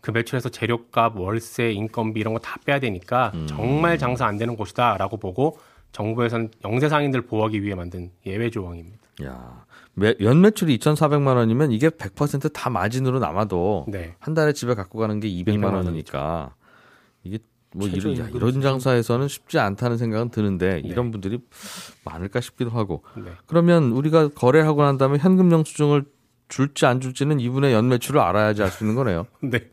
그 0.06 0.12
매출에서 0.12 0.50
재료값, 0.50 1.18
월세, 1.18 1.72
인건비 1.72 2.20
이런 2.20 2.34
거 2.36 2.40
다 2.40 2.60
빼야 2.64 2.80
되니까 2.80 3.32
음. 3.34 3.48
정말 3.48 3.98
장사 3.98 4.28
안 4.28 4.38
되는 4.38 4.56
곳이다라고 4.56 5.18
보고 5.18 5.58
정부에서는 5.94 6.52
영세 6.64 6.90
상인들 6.90 7.22
보호하기 7.24 7.64
위해 7.64 7.74
만든 7.74 8.12
예외 8.28 8.52
조항입니다. 8.52 9.00
야, 9.24 9.66
매, 9.96 10.14
연 10.22 10.42
매출이 10.42 10.78
2,400만 10.78 11.36
원이면 11.38 11.72
이게 11.72 11.90
100%다 11.90 12.70
마진으로 12.70 13.18
남아도 13.18 13.86
네. 13.88 14.14
한 14.20 14.36
달에 14.36 14.54
집에 14.54 14.76
갖고 14.76 15.00
가는 15.00 15.20
게 15.20 15.28
200만 15.28 15.56
200만 15.60 15.74
원이니까 15.74 16.54
이게 17.24 17.40
뭐 17.74 17.88
이런, 17.88 18.16
야, 18.20 18.28
이런 18.32 18.62
장사에서는 18.62 19.28
쉽지 19.28 19.58
않다는 19.58 19.98
생각은 19.98 20.30
드는데 20.30 20.82
네. 20.84 20.88
이런 20.88 21.10
분들이 21.10 21.40
많을까 22.04 22.42
싶기도 22.42 22.70
하고 22.70 23.04
네. 23.16 23.32
그러면 23.48 23.86
우리가 23.86 24.28
거래하고 24.36 24.84
난 24.84 25.00
다음에 25.00 25.18
현금 25.18 25.52
영수증을 25.52 26.06
줄지 26.48 26.86
안 26.86 27.02
줄지는 27.02 27.40
이분의 27.40 27.74
연 27.74 27.90
매출을 27.90 28.22
알아야지 28.22 28.62
알 28.62 28.70
수 28.70 28.84
있는 28.84 28.96
거네요. 28.96 29.26
네. 29.42 29.72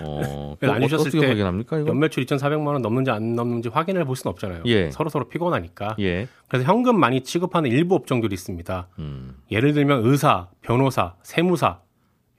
어, 0.00 0.56
주셨을 0.60 1.08
어떻게 1.08 1.20
때 1.20 1.26
확인합니까 1.28 1.78
이거? 1.78 1.88
연매출 1.88 2.24
2,400만 2.24 2.66
원 2.66 2.82
넘는지 2.82 3.10
안 3.10 3.34
넘는지 3.34 3.68
확인을 3.68 4.04
볼 4.04 4.16
수는 4.16 4.32
없잖아요. 4.32 4.62
예. 4.66 4.90
서로 4.90 5.08
서로 5.10 5.28
피곤하니까. 5.28 5.96
예. 6.00 6.28
그래서 6.48 6.64
현금 6.64 6.98
많이 6.98 7.20
취급하는 7.22 7.70
일부 7.70 7.94
업종들이 7.94 8.32
있습니다. 8.34 8.88
음. 8.98 9.36
예를 9.50 9.72
들면 9.72 10.04
의사, 10.04 10.48
변호사, 10.62 11.14
세무사 11.22 11.80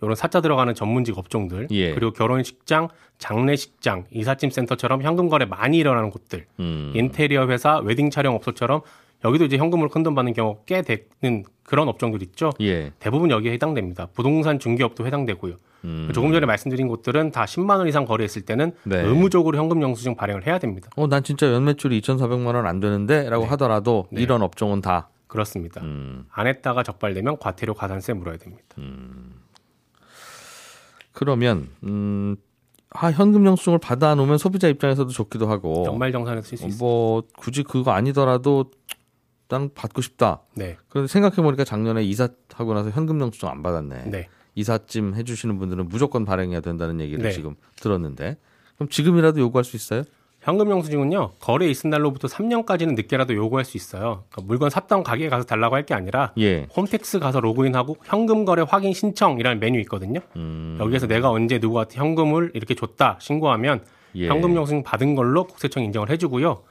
이런 0.01 0.15
사자 0.15 0.41
들어가는 0.41 0.73
전문직 0.73 1.17
업종들 1.17 1.67
예. 1.71 1.93
그리고 1.93 2.11
결혼식장, 2.11 2.89
장례식장, 3.17 4.05
이삿짐 4.11 4.49
센터처럼 4.49 5.01
현금 5.01 5.29
거래 5.29 5.45
많이 5.45 5.77
일어나는 5.77 6.09
곳들 6.09 6.45
음. 6.59 6.91
인테리어 6.95 7.47
회사, 7.47 7.77
웨딩 7.79 8.09
촬영 8.09 8.35
업소처럼 8.35 8.81
여기도 9.23 9.45
이제 9.45 9.57
현금으로 9.57 9.89
큰돈 9.89 10.13
받는 10.13 10.33
경우 10.33 10.59
꽤 10.65 10.81
되는 10.81 11.43
그런 11.63 11.87
업종들 11.87 12.21
있죠. 12.23 12.51
예. 12.61 12.91
대부분 12.99 13.31
여기에 13.31 13.53
해당됩니다. 13.53 14.07
부동산 14.13 14.59
중개업도 14.59 15.07
해당되고요. 15.07 15.55
음. 15.85 16.11
조금 16.13 16.31
전에 16.31 16.45
말씀드린 16.45 16.87
곳들은 16.87 17.31
다 17.31 17.45
10만 17.45 17.77
원 17.77 17.87
이상 17.87 18.05
거래했을 18.05 18.41
때는 18.43 18.73
네. 18.83 19.01
의무적으로 19.01 19.57
현금 19.57 19.81
영수증 19.81 20.15
발행을 20.15 20.45
해야 20.47 20.59
됩니다. 20.59 20.89
어, 20.95 21.07
난 21.07 21.23
진짜 21.23 21.51
연 21.53 21.63
매출이 21.65 22.01
2,400만 22.01 22.55
원 22.55 22.65
안 22.65 22.79
되는데라고 22.79 23.45
하더라도 23.45 24.07
네. 24.11 24.21
이런 24.21 24.41
업종은 24.41 24.81
다 24.81 25.09
그렇습니다. 25.27 25.81
음. 25.81 26.25
안 26.31 26.47
했다가 26.47 26.83
적발되면 26.83 27.37
과태료 27.39 27.73
가산세 27.73 28.13
물어야 28.13 28.37
됩니다. 28.37 28.63
그러면 31.13 31.69
음, 31.83 32.35
아, 32.89 33.11
현금 33.11 33.45
영수증을 33.45 33.79
받아 33.79 34.15
놓으면 34.15 34.37
소비자 34.37 34.67
입장에서도 34.67 35.09
좋기도 35.09 35.47
하고 35.47 35.83
연말 35.87 36.11
정산에서 36.11 36.47
쓸수 36.47 36.65
어. 36.65 36.69
뭐 36.79 37.23
굳이 37.37 37.63
그거 37.63 37.91
아니더라도 37.91 38.71
난 39.47 39.69
받고 39.73 40.01
싶다. 40.01 40.41
네, 40.55 40.77
그런데 40.89 41.07
생각해 41.11 41.35
보니까 41.37 41.63
작년에 41.63 42.03
이사하고 42.03 42.73
나서 42.73 42.89
현금 42.89 43.19
영수증 43.21 43.47
안 43.47 43.61
받았네. 43.61 44.05
네. 44.05 44.27
이삿짐 44.55 45.15
해주시는 45.15 45.57
분들은 45.59 45.89
무조건 45.89 46.25
발행해야 46.25 46.61
된다는 46.61 46.99
얘기를 47.01 47.23
네. 47.23 47.31
지금 47.31 47.55
들었는데 47.77 48.37
그럼 48.75 48.89
지금이라도 48.89 49.39
요구할 49.39 49.63
수 49.63 49.75
있어요? 49.75 50.03
현금 50.41 50.69
영수증은요 50.69 51.31
거래 51.39 51.67
있은 51.67 51.89
날로부터 51.89 52.27
3년까지는 52.27 52.93
늦게라도 52.95 53.33
요구할 53.33 53.65
수 53.65 53.77
있어요. 53.77 54.23
그러니까 54.29 54.41
물건 54.45 54.69
샀던 54.69 55.01
가게에 55.03 55.27
가서 55.29 55.43
달라고 55.45 55.75
할 55.75 55.85
게 55.85 55.93
아니라 55.95 56.33
예. 56.37 56.67
홈택스 56.75 57.17
가서 57.19 57.39
로그인하고 57.39 57.97
현금 58.03 58.45
거래 58.45 58.63
확인 58.67 58.93
신청이라는 58.93 59.59
메뉴 59.59 59.79
있거든요. 59.81 60.19
음, 60.35 60.77
여기에서 60.79 61.07
내가 61.07 61.31
언제 61.31 61.57
누구한테 61.57 61.97
현금을 61.99 62.51
이렇게 62.53 62.75
줬다 62.75 63.17
신고하면 63.19 63.83
예. 64.17 64.27
현금 64.27 64.55
영수증 64.55 64.83
받은 64.83 65.15
걸로 65.15 65.45
국세청 65.45 65.83
인정을 65.83 66.09
해주고요. 66.11 66.61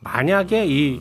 만약에 0.00 0.66
이 0.66 1.00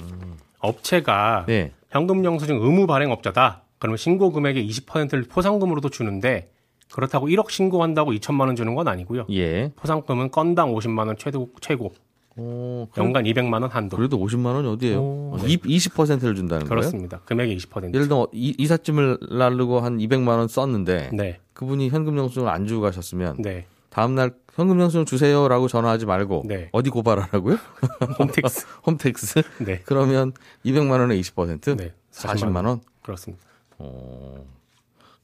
업체가 0.59 1.45
네. 1.47 1.71
현금 1.91 2.25
영수증 2.25 2.57
의무 2.61 2.87
발행업자다. 2.87 3.61
그러면 3.79 3.97
신고 3.97 4.31
금액의 4.31 4.67
20%를 4.69 5.23
포상금으로도 5.23 5.89
주는데 5.89 6.51
그렇다고 6.91 7.27
1억 7.27 7.49
신고한다고 7.49 8.11
2천만 8.13 8.41
원 8.41 8.55
주는 8.55 8.73
건 8.75 8.87
아니고요. 8.87 9.25
예. 9.31 9.71
포상금은 9.75 10.31
건당 10.31 10.73
50만 10.73 11.07
원 11.07 11.17
최고 11.17 11.49
최고 11.61 11.93
어, 12.37 12.87
연간 12.97 13.25
200만 13.25 13.61
원 13.61 13.63
한도. 13.69 13.97
그래도 13.97 14.17
50만 14.19 14.53
원이 14.53 14.67
어디예요? 14.67 14.99
오. 14.99 15.37
20%를 15.37 16.35
준다는 16.35 16.65
거예요? 16.65 16.69
그렇습니다. 16.69 17.19
금액의 17.25 17.57
20%. 17.57 17.93
예를 17.93 18.07
들어 18.07 18.27
이, 18.31 18.55
이삿짐을 18.57 19.17
날르고 19.31 19.79
한 19.79 19.97
200만 19.97 20.29
원 20.29 20.47
썼는데 20.47 21.09
네. 21.13 21.39
그분이 21.53 21.89
현금 21.89 22.17
영수증을 22.17 22.47
안 22.47 22.67
주고 22.67 22.81
가셨으면 22.81 23.37
네. 23.39 23.65
다음 23.89 24.13
날 24.13 24.31
현금 24.53 24.79
영수증 24.79 25.05
주세요라고 25.05 25.67
전화하지 25.67 26.05
말고 26.05 26.43
네. 26.45 26.69
어디 26.71 26.89
고발하라고요? 26.91 27.57
홈택스. 28.19 28.67
홈택스. 28.85 29.41
네. 29.65 29.81
그러면 29.85 30.31
200만 30.63 30.91
원에 30.91 31.19
20%? 31.19 31.75
네. 31.77 31.93
40만 32.11 32.65
원? 32.65 32.81
그렇습니다. 33.01 33.43
어. 33.79 34.45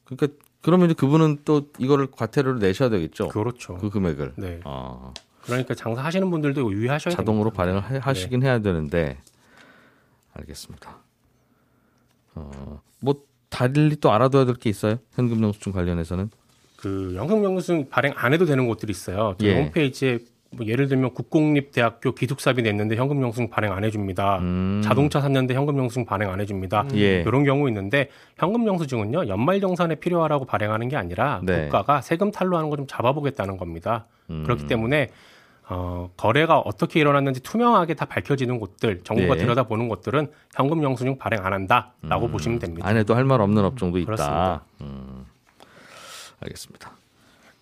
그러니까 0.04 0.38
그러면 0.62 0.86
이제 0.90 0.94
그분은 0.94 1.40
또 1.44 1.68
이거를 1.78 2.08
과태료로 2.10 2.58
내셔야 2.58 2.88
되겠죠. 2.88 3.28
그, 3.28 3.38
그렇죠. 3.40 3.74
금액을. 3.76 4.34
네. 4.36 4.60
어, 4.64 5.12
그러니까 5.42 5.74
장사하시는 5.74 6.30
분들도 6.30 6.72
유의하셔야 6.72 7.14
자동으로 7.14 7.50
됩니다. 7.50 7.56
발행을 7.62 7.82
하- 7.82 8.08
하시긴 8.10 8.42
해야 8.42 8.58
되는데 8.60 9.18
알겠습니다. 10.32 10.98
어, 12.34 12.80
뭐 13.00 13.22
달리 13.50 13.96
또 13.96 14.10
알아둬야 14.12 14.44
될 14.46 14.54
게 14.56 14.70
있어요? 14.70 14.96
현금 15.12 15.42
영수증 15.42 15.72
관련해서는? 15.72 16.30
그 16.76 17.14
연금영수증 17.14 17.88
발행 17.88 18.12
안 18.16 18.32
해도 18.34 18.44
되는 18.44 18.66
곳들이 18.66 18.90
있어요. 18.90 19.36
예. 19.42 19.62
홈페이지에 19.64 20.18
뭐 20.56 20.66
예를 20.66 20.88
들면 20.88 21.14
국공립대학교 21.14 22.12
기숙사비 22.12 22.62
냈는데 22.62 22.96
현금 22.96 23.20
영수증 23.22 23.50
발행 23.50 23.72
안 23.72 23.84
해줍니다. 23.84 24.38
음. 24.38 24.80
자동차 24.84 25.20
샀는데 25.20 25.54
현금 25.54 25.76
영수증 25.78 26.04
발행 26.04 26.30
안 26.30 26.40
해줍니다. 26.40 26.86
예. 26.94 27.20
이런 27.22 27.44
경우 27.44 27.68
있는데 27.68 28.08
현금 28.36 28.66
영수증은요 28.66 29.28
연말정산에 29.28 29.96
필요하라고 29.96 30.44
발행하는 30.44 30.88
게 30.88 30.96
아니라 30.96 31.40
네. 31.42 31.64
국가가 31.64 32.00
세금 32.00 32.30
탈루하는 32.30 32.70
거 32.70 32.76
좀 32.76 32.86
잡아보겠다는 32.88 33.56
겁니다. 33.56 34.06
음. 34.30 34.42
그렇기 34.44 34.66
때문에 34.66 35.08
어, 35.68 36.10
거래가 36.16 36.58
어떻게 36.58 37.00
일어났는지 37.00 37.40
투명하게 37.40 37.94
다 37.94 38.04
밝혀지는 38.04 38.58
곳들, 38.58 39.00
정부가 39.02 39.34
네. 39.36 39.42
들여다보는 39.42 39.88
곳들은 39.88 40.26
현금 40.54 40.82
영수증 40.82 41.16
발행 41.16 41.46
안 41.46 41.52
한다라고 41.54 42.26
음. 42.26 42.30
보시면 42.32 42.58
됩니다. 42.58 42.86
안 42.86 42.96
해도 42.98 43.14
할 43.14 43.24
말 43.24 43.40
없는 43.40 43.64
업종도 43.64 43.98
있다. 43.98 44.04
그렇습니다. 44.06 44.64
음, 44.82 45.24
알겠습니다. 46.40 46.92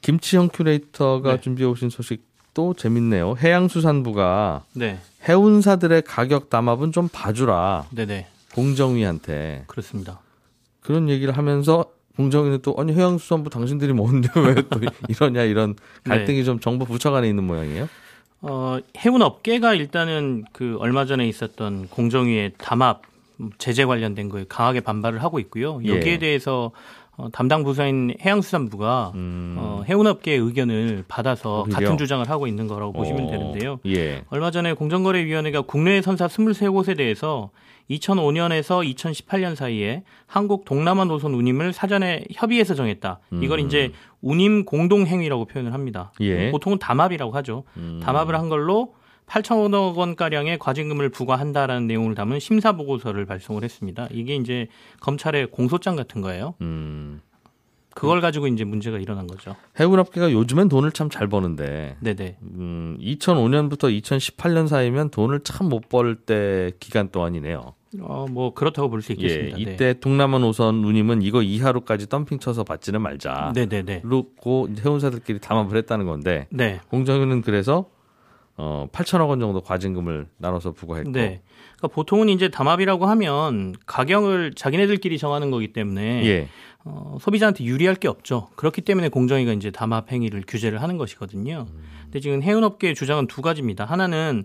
김치형 0.01 0.49
큐레이터가 0.53 1.37
네. 1.37 1.41
준비해 1.41 1.69
오신 1.69 1.91
소식 1.91 2.25
도 2.55 2.75
재밌네요. 2.75 3.37
해양수산부가 3.41 4.65
네, 4.75 4.99
해운사들의 5.27 6.03
가격 6.03 6.51
담합은 6.51 6.93
좀 6.93 7.09
봐주라. 7.11 7.87
네네 7.91 8.27
공정위한테 8.55 9.65
그렇습니다. 9.67 10.21
그런 10.81 11.09
얘기를 11.09 11.37
하면서 11.37 11.87
공정위는 12.17 12.59
또 12.61 12.75
아니 12.79 12.93
해양수산부 12.93 13.49
당신들이 13.49 13.93
뭔데 13.95 14.29
왜 14.37 14.55
또 14.69 14.81
이러냐 15.09 15.43
이런 15.45 15.77
갈등이 16.05 16.39
네. 16.39 16.45
좀 16.45 16.61
정부 16.61 16.85
부처 16.85 17.11
간에 17.11 17.29
있는 17.29 17.45
모양이에요. 17.45 17.89
어, 18.43 18.79
해운 18.99 19.23
업계가 19.23 19.73
일단은 19.75 20.45
그 20.53 20.77
얼마 20.81 21.07
전에 21.07 21.27
있었던 21.29 21.89
공정위의 21.89 22.53
담합 22.59 23.03
제재 23.59 23.85
관련된 23.87 24.29
거에 24.29 24.45
강하게 24.49 24.81
반발을 24.81 25.23
하고 25.23 25.39
있고요. 25.39 25.77
여기에 25.87 26.13
예. 26.13 26.19
대해서 26.19 26.71
어, 27.17 27.29
담당 27.31 27.63
부서인 27.63 28.15
해양수산부가 28.21 29.13
음. 29.15 29.57
어, 29.59 29.83
해운업계의 29.87 30.39
의견을 30.39 31.05
받아서 31.09 31.63
오히려? 31.63 31.79
같은 31.79 31.99
주장을 31.99 32.29
하고 32.29 32.47
있는 32.47 32.67
거라고 32.67 32.93
보시면 32.93 33.25
어, 33.25 33.31
되는데요. 33.31 33.81
예. 33.87 34.25
얼마 34.31 34.51
전에 34.51 34.73
공정거래위원회가 34.73 35.63
국내 35.63 36.01
선사 36.01 36.27
23곳에 36.27 36.97
대해서 36.97 37.51
2005년에서 37.91 38.95
2018년 38.95 39.55
사이에 39.55 40.05
한국 40.27 40.65
동남아 40.65 41.05
노선 41.05 41.35
운임을 41.35 41.75
사전에 41.75 42.25
협의해서 42.33 42.75
정했다. 42.75 43.21
이걸 43.43 43.59
음. 43.59 43.67
이제 43.67 43.93
운임 44.23 44.65
공동 44.65 45.07
행위라고 45.07 45.45
표현을 45.45 45.75
합니다. 45.75 46.13
예. 46.21 46.51
보통은 46.51 46.79
담합이라고 46.79 47.33
하죠. 47.33 47.65
음. 47.77 48.01
담합을 48.03 48.37
한 48.37 48.49
걸로 48.49 48.95
8천억 49.27 49.97
원 49.97 50.15
가량의 50.17 50.59
과징금을 50.59 51.09
부과한다라는 51.11 51.87
내용을 51.87 52.15
담은 52.15 52.39
심사 52.41 52.73
보고서를 52.73 53.25
발송을 53.27 53.65
했습니다. 53.65 54.09
이게 54.11 54.35
이제 54.37 54.67
검찰의 55.01 55.47
공소장 55.51 55.97
같은 55.97 56.21
거예요. 56.21 56.55
음. 56.61 57.21
그걸 57.95 58.23
가지고 58.23 58.47
이제 58.47 58.65
문제가 58.65 58.99
일어난 58.99 59.27
거죠. 59.27 59.55
해운업계가 59.79 60.33
요즘엔 60.33 60.71
돈을 60.71 60.93
참 60.93 61.11
잘 61.11 61.29
버는데 61.29 61.97
네네. 62.01 62.39
음, 62.41 62.97
2005년부터 62.99 63.95
2018년 64.03 64.67
사이면 64.67 65.11
돈을 65.11 65.41
참 65.41 65.69
못 65.69 65.89
벌 65.91 66.17
때 66.17 66.73
기간 66.81 67.11
동안이네요. 67.11 67.75
어, 68.01 68.27
뭐 68.31 68.55
그렇다고 68.55 68.89
볼수 68.89 69.13
예, 69.13 69.17
있겠습니다. 69.17 69.57
네. 69.59 69.63
이때 69.63 70.01
동남아 70.01 70.39
노선 70.39 70.81
누님은 70.81 71.21
이거 71.21 71.43
이하로까지 71.43 72.09
덤핑 72.09 72.39
쳐서 72.39 72.65
받지는 72.65 73.03
말자. 73.03 73.53
네네네. 73.55 74.03
이제 74.71 74.83
해운사들끼리 74.83 75.41
담합을 75.41 75.77
했다는 75.77 76.07
건데 76.07 76.47
네. 76.51 76.81
공정위는 76.89 77.43
그래서 77.43 77.91
어 78.65 78.87
8천억 78.93 79.29
원 79.29 79.41
정도 79.41 79.61
과징금을 79.61 80.29
나눠서 80.39 80.71
부과했고 80.71 81.11
네. 81.11 81.43
그러니까 81.77 81.89
보통은 81.89 82.29
이제 82.29 82.49
담합이라고 82.49 83.07
하면 83.07 83.75
가격을 83.87 84.53
자기네들끼리 84.55 85.19
정하는 85.19 85.51
거기 85.51 85.73
때문에 85.73 86.25
예. 86.27 86.49
어, 86.85 87.17
소비자한테 87.21 87.65
유리할 87.65 87.97
게 87.97 88.07
없죠. 88.07 88.51
그렇기 88.55 88.83
때문에 88.83 89.09
공정위가 89.09 89.53
이제 89.53 89.73
담합 89.73 90.13
행위를 90.13 90.45
규제를 90.47 90.81
하는 90.81 90.97
것이거든요. 90.97 91.67
근데 92.05 92.21
지금 92.21 92.41
해운업계의 92.41 92.95
주장은 92.95 93.27
두 93.27 93.43
가지입니다. 93.43 93.85
하나는 93.85 94.45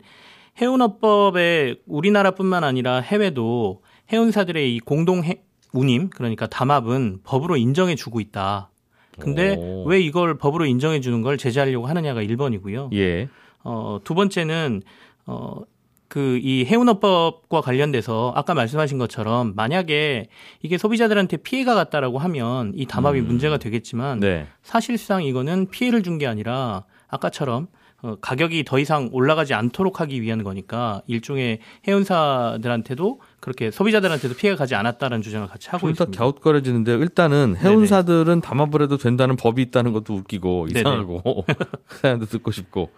해운업법에 0.59 1.75
우리나라뿐만 1.85 2.63
아니라 2.63 2.99
해외도 2.99 3.83
해운사들의 4.11 4.75
이 4.75 4.79
공동 4.79 5.23
해, 5.23 5.43
운임 5.73 6.09
그러니까 6.09 6.47
담합은 6.47 7.19
법으로 7.23 7.55
인정해 7.55 7.93
주고 7.93 8.19
있다. 8.19 8.71
근데 9.19 9.55
오. 9.57 9.83
왜 9.85 9.99
이걸 9.99 10.39
법으로 10.39 10.65
인정해 10.65 11.01
주는 11.01 11.21
걸 11.21 11.37
제재하려고 11.37 11.85
하느냐가 11.85 12.23
1번이고요. 12.23 12.93
예. 12.93 13.27
어, 13.67 13.99
두 14.03 14.13
번째는 14.15 14.81
어, 15.25 15.61
그 16.09 16.39
이 16.41 16.65
해운업법과 16.65 17.59
관련돼서 17.59 18.31
아까 18.35 18.53
말씀하신 18.53 18.97
것처럼 18.97 19.53
만약에 19.57 20.27
이게 20.61 20.77
소비자들한테 20.77 21.35
피해가 21.37 21.75
갔다라고 21.75 22.17
하면 22.19 22.71
이 22.75 22.85
담합이 22.85 23.19
음. 23.19 23.27
문제가 23.27 23.57
되겠지만 23.57 24.19
네. 24.21 24.47
사실상 24.63 25.23
이거는 25.23 25.67
피해를 25.69 26.03
준 26.03 26.17
게 26.17 26.25
아니라 26.25 26.85
아까처럼 27.09 27.67
어, 28.03 28.15
가격이 28.21 28.63
더 28.63 28.79
이상 28.79 29.09
올라가지 29.11 29.53
않도록 29.53 29.99
하기 29.99 30.21
위한 30.21 30.43
거니까 30.43 31.01
일종의 31.07 31.59
해운사들한테도 31.87 33.19
그렇게 33.39 33.69
소비자들한테도 33.71 34.35
피해가 34.35 34.57
가지 34.57 34.75
않았다는 34.75 35.21
주장을 35.21 35.45
같이 35.47 35.69
하고 35.69 35.87
둘다 35.87 36.03
있습니다. 36.05 36.17
갸웃거려지는데 36.19 36.93
일단은 36.93 37.55
해운사들은 37.57 38.41
담합을 38.41 38.81
해도 38.83 38.97
된다는 38.97 39.35
법이 39.35 39.61
있다는 39.63 39.91
것도 39.93 40.13
웃기고. 40.15 40.67
이상하고 40.69 41.43
그 41.45 41.97
사연도 42.01 42.25
듣고 42.27 42.51
싶고 42.51 42.91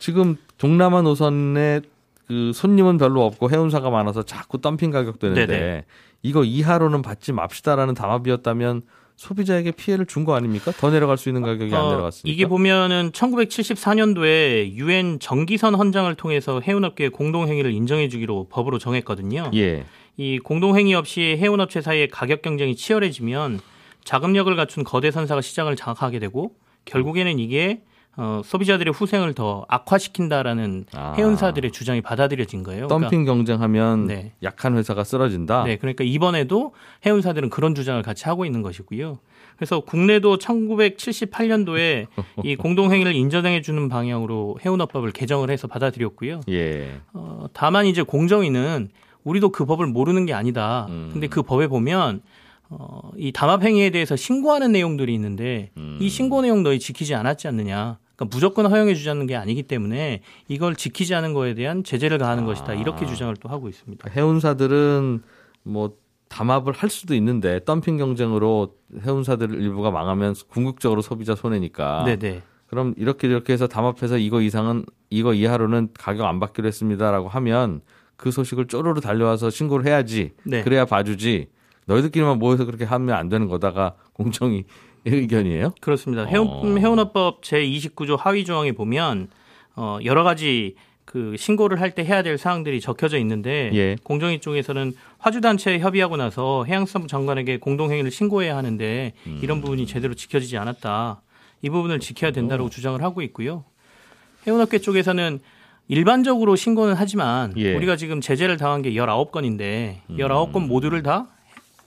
지금 0.00 0.36
동남아 0.58 1.02
노선에 1.02 1.80
그 2.26 2.52
손님은 2.52 2.98
별로 2.98 3.24
없고 3.24 3.50
해운사가 3.50 3.90
많아서 3.90 4.22
자꾸 4.24 4.60
덤핑 4.60 4.90
가격 4.90 5.18
되는데 5.20 5.46
네네. 5.46 5.84
이거 6.22 6.42
이하로는 6.42 7.02
받지 7.02 7.32
맙시다라는 7.32 7.94
담합이었다면 7.94 8.82
소비자에게 9.16 9.72
피해를 9.72 10.06
준 10.06 10.24
거 10.24 10.34
아닙니까? 10.34 10.72
더 10.72 10.90
내려갈 10.90 11.18
수 11.18 11.28
있는 11.28 11.42
가격이 11.42 11.74
안 11.74 11.80
어, 11.82 11.90
내려갔으니까. 11.90 12.32
이게 12.32 12.46
보면은 12.46 13.10
1974년도에 13.12 14.72
유엔 14.72 15.18
정기선 15.20 15.74
헌장을 15.74 16.12
통해서 16.14 16.60
해운업계 16.60 17.10
공동행위를 17.10 17.72
인정해주기로 17.72 18.46
법으로 18.50 18.78
정했거든요. 18.78 19.50
예. 19.54 19.84
이 20.16 20.38
공동행위 20.38 20.94
없이 20.94 21.36
해운업체 21.38 21.82
사이의 21.82 22.08
가격 22.08 22.42
경쟁이 22.42 22.76
치열해지면 22.76 23.60
자금력을 24.04 24.54
갖춘 24.56 24.84
거대 24.84 25.10
선사가 25.10 25.42
시장을 25.42 25.76
장악하게 25.76 26.18
되고 26.18 26.54
결국에는 26.86 27.38
이게 27.38 27.82
어, 28.16 28.42
소비자들의 28.44 28.92
후생을 28.92 29.34
더 29.34 29.64
악화시킨다라는 29.68 30.86
아. 30.94 31.14
해운사들의 31.16 31.70
주장이 31.70 32.00
받아들여진 32.00 32.62
거예요. 32.62 32.88
덤핑 32.88 33.24
경쟁하면 33.24 34.06
네. 34.06 34.32
약한 34.42 34.76
회사가 34.76 35.04
쓰러진다. 35.04 35.64
네, 35.64 35.76
그러니까 35.76 36.04
이번에도 36.04 36.74
해운사들은 37.06 37.50
그런 37.50 37.74
주장을 37.74 38.00
같이 38.02 38.24
하고 38.24 38.44
있는 38.44 38.62
것이고요. 38.62 39.18
그래서 39.56 39.80
국내도 39.80 40.38
1978년도에 40.38 42.06
이 42.44 42.56
공동행위를 42.56 43.14
인정해 43.14 43.60
주는 43.60 43.88
방향으로 43.88 44.58
해운업법을 44.64 45.12
개정을 45.12 45.50
해서 45.50 45.68
받아들였고요. 45.68 46.40
예. 46.48 47.00
어, 47.12 47.46
다만 47.52 47.86
이제 47.86 48.02
공정위는 48.02 48.88
우리도 49.22 49.50
그 49.50 49.66
법을 49.66 49.86
모르는 49.86 50.26
게 50.26 50.32
아니다. 50.32 50.86
음. 50.88 51.10
근데 51.12 51.26
그 51.26 51.42
법에 51.42 51.68
보면 51.68 52.22
어, 52.70 53.10
이 53.16 53.32
담합 53.32 53.62
행위에 53.62 53.90
대해서 53.90 54.16
신고하는 54.16 54.72
내용들이 54.72 55.12
있는데 55.14 55.70
음. 55.76 55.98
이 56.00 56.08
신고 56.08 56.40
내용 56.40 56.62
너희 56.62 56.78
지키지 56.78 57.14
않았지 57.14 57.48
않느냐. 57.48 57.98
그러니까 58.14 58.36
무조건 58.36 58.70
허용해 58.70 58.94
주자는 58.94 59.26
게 59.26 59.34
아니기 59.34 59.64
때문에 59.64 60.22
이걸 60.48 60.76
지키지 60.76 61.14
않은 61.14 61.34
거에 61.34 61.54
대한 61.54 61.82
제재를 61.82 62.18
가하는 62.18 62.44
아. 62.44 62.46
것이다. 62.46 62.74
이렇게 62.74 63.06
주장을 63.06 63.34
또 63.36 63.48
하고 63.48 63.68
있습니다. 63.68 64.08
해운사들은 64.08 65.22
뭐 65.64 65.96
담합을 66.28 66.72
할 66.72 66.90
수도 66.90 67.14
있는데 67.16 67.60
덤핑 67.64 67.96
경쟁으로 67.96 68.76
해운사들 69.04 69.60
일부가 69.60 69.90
망하면 69.90 70.34
궁극적으로 70.48 71.02
소비자 71.02 71.34
손해니까. 71.34 72.04
네네. 72.04 72.42
그럼 72.68 72.94
이렇게 72.96 73.26
이렇게 73.26 73.52
해서 73.52 73.66
담합해서 73.66 74.16
이거 74.18 74.40
이상은 74.40 74.84
이거 75.10 75.34
이하로는 75.34 75.88
가격 75.98 76.26
안 76.26 76.38
받기로 76.38 76.68
했습니다라고 76.68 77.28
하면 77.28 77.80
그 78.16 78.30
소식을 78.30 78.68
쪼르르 78.68 79.00
달려와서 79.00 79.50
신고를 79.50 79.86
해야지. 79.86 80.34
네. 80.44 80.62
그래야 80.62 80.84
봐주지. 80.84 81.48
너희들끼리만 81.94 82.38
모여서 82.38 82.64
그렇게 82.64 82.84
하면 82.84 83.16
안 83.16 83.28
되는 83.28 83.48
거다가 83.48 83.94
공정이 84.12 84.64
의견이에요? 85.04 85.74
그렇습니다. 85.80 86.24
해운, 86.24 86.46
어. 86.48 86.62
해운업법 86.76 87.42
제29조 87.42 88.16
하위 88.18 88.44
조항에 88.44 88.72
보면 88.72 89.28
어, 89.76 89.98
여러 90.04 90.22
가지 90.22 90.76
그 91.04 91.34
신고를 91.36 91.80
할 91.80 91.90
때 91.94 92.04
해야 92.04 92.22
될 92.22 92.38
사항들이 92.38 92.80
적혀져 92.80 93.18
있는데 93.18 93.70
예. 93.74 93.96
공정위 94.04 94.40
쪽에서는 94.40 94.92
화주단체 95.18 95.80
협의하고 95.80 96.16
나서 96.16 96.64
해양수산부 96.64 97.08
장관에게 97.08 97.56
공동행위를 97.58 98.10
신고해야 98.12 98.56
하는데 98.56 99.12
음. 99.26 99.40
이런 99.42 99.60
부분이 99.60 99.86
제대로 99.86 100.14
지켜지지 100.14 100.56
않았다. 100.58 101.20
이 101.62 101.70
부분을 101.70 101.98
지켜야 101.98 102.30
된다고 102.30 102.70
주장을 102.70 103.02
하고 103.02 103.22
있고요. 103.22 103.64
해운업계 104.46 104.78
쪽에서는 104.78 105.40
일반적으로 105.88 106.54
신고는 106.54 106.94
하지만 106.96 107.54
예. 107.56 107.74
우리가 107.74 107.96
지금 107.96 108.20
제재를 108.20 108.56
당한 108.56 108.82
게 108.82 108.92
19건인데 108.92 109.96
음. 110.10 110.16
19건 110.16 110.66
모두를 110.68 111.02
다 111.02 111.26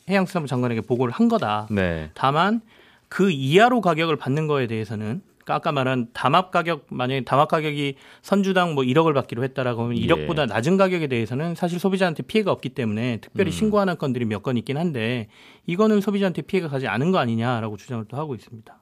해양수산부 0.10 0.48
장관에게 0.48 0.82
보고를 0.82 1.13
한 1.13 1.28
거다. 1.28 1.68
네. 1.72 2.10
다만 2.13 2.62
그 3.10 3.32
이하로 3.32 3.82
가격을 3.82 4.16
받는 4.18 4.48
거에 4.48 4.68
대해서는 4.68 5.22
아까 5.46 5.74
말한 5.74 6.08
담합 6.13 6.52
가격 6.52 6.86
만약에 6.89 7.26
담합 7.26 7.50
가격이 7.50 7.96
선주당 8.22 8.76
뭐 8.76 8.84
1억을 8.86 9.13
받기로 9.13 9.44
했다라고 9.44 9.84
하면 9.84 9.98
예. 9.98 10.08
1억보다 10.08 10.48
낮은 10.48 10.78
가격에 10.78 11.08
대해서는 11.08 11.54
사실 11.56 11.80
소비자한테 11.80 12.24
피해가 12.24 12.50
없기 12.52 12.70
때문에 12.70 13.18
특별히 13.18 13.52
신고하는 13.52 13.98
건들이 13.98 14.24
몇 14.26 14.42
건 14.44 14.56
있긴 14.58 14.78
한데 14.78 15.28
이거는 15.68 16.00
소비자한테 16.00 16.44
피해가 16.44 16.70
가지 16.70 16.88
않은 16.88 17.12
거 17.12 17.18
아니냐라고 17.18 17.76
주장을 17.76 18.04
또 18.08 18.16
하고 18.18 18.36
있습니다. 18.36 18.74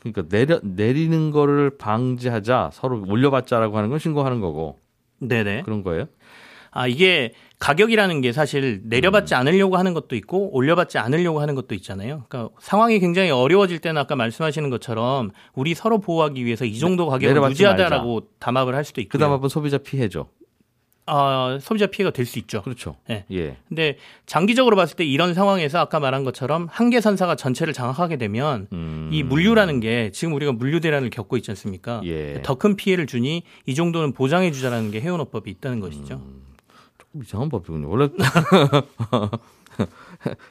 그러니까 0.00 0.22
내려 0.28 0.60
내리는 0.62 1.30
거를 1.30 1.76
방지하자 1.78 2.70
서로 2.72 3.04
올려받자라고 3.08 3.76
하는 3.76 3.88
건 3.88 3.98
신고하는 4.00 4.40
거고 4.40 4.78
네네. 5.20 5.62
그런 5.62 5.82
거예요. 5.84 6.06
아 6.72 6.86
이게 6.88 7.32
가격이라는 7.58 8.20
게 8.20 8.32
사실 8.32 8.82
내려받지 8.84 9.34
음. 9.34 9.40
않으려고 9.40 9.76
하는 9.76 9.94
것도 9.94 10.14
있고 10.16 10.54
올려받지 10.54 10.98
않으려고 10.98 11.40
하는 11.40 11.54
것도 11.54 11.74
있잖아요. 11.76 12.24
그러니까 12.28 12.54
상황이 12.60 12.98
굉장히 12.98 13.30
어려워질 13.30 13.78
때는 13.78 14.00
아까 14.00 14.14
말씀하시는 14.14 14.68
것처럼 14.70 15.30
우리 15.54 15.74
서로 15.74 15.98
보호하기 15.98 16.44
위해서 16.44 16.64
이 16.64 16.78
정도 16.78 17.06
가격을 17.06 17.50
유지하다라고 17.50 18.28
담합을 18.38 18.74
할 18.74 18.84
수도 18.84 18.96
그 18.96 19.00
있고요. 19.02 19.20
담합은 19.20 19.48
소비자 19.48 19.78
피해죠. 19.78 20.28
아, 21.08 21.58
소비자 21.62 21.86
피해가 21.86 22.10
될 22.10 22.26
수 22.26 22.38
있죠. 22.40 22.62
그렇죠. 22.62 22.96
네. 23.08 23.24
예. 23.30 23.56
근데 23.68 23.96
장기적으로 24.26 24.74
봤을 24.74 24.96
때 24.96 25.04
이런 25.04 25.34
상황에서 25.34 25.78
아까 25.78 26.00
말한 26.00 26.24
것처럼 26.24 26.66
한계 26.68 27.00
선사가 27.00 27.36
전체를 27.36 27.72
장악하게 27.72 28.16
되면 28.16 28.66
음. 28.72 29.08
이 29.12 29.22
물류라는 29.22 29.78
게 29.78 30.10
지금 30.12 30.34
우리가 30.34 30.50
물류 30.50 30.80
대란을 30.80 31.10
겪고 31.10 31.36
있지 31.36 31.52
않습니까? 31.52 32.00
예. 32.04 32.42
더 32.42 32.56
큰 32.56 32.74
피해를 32.74 33.06
주니 33.06 33.44
이 33.66 33.74
정도는 33.76 34.12
보장해 34.14 34.50
주자라는 34.50 34.90
게 34.90 35.00
해운업법이 35.00 35.48
있다는 35.48 35.78
것이죠. 35.78 36.16
음. 36.16 36.45
이상한 37.22 37.48
법이군요. 37.48 37.88
원래 37.88 38.08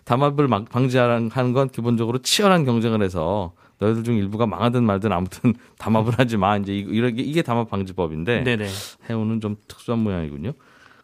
담합을 0.05 0.47
막- 0.47 0.69
방지하는 0.69 1.29
건 1.53 1.69
기본적으로 1.69 2.19
치열한 2.19 2.65
경쟁을 2.65 3.01
해서 3.01 3.53
너희들 3.79 4.03
중 4.03 4.15
일부가 4.15 4.45
망하든 4.47 4.83
말든 4.83 5.11
아무튼 5.11 5.53
담합을 5.77 6.17
하지 6.19 6.37
마. 6.37 6.57
이제 6.57 6.73
이- 6.73 6.85
이게 6.89 7.09
이게 7.21 7.41
담합 7.41 7.69
방지법인데 7.69 8.43
네네. 8.43 8.67
해운은 9.09 9.41
좀 9.41 9.57
특수한 9.67 9.99
모양이군요. 10.01 10.53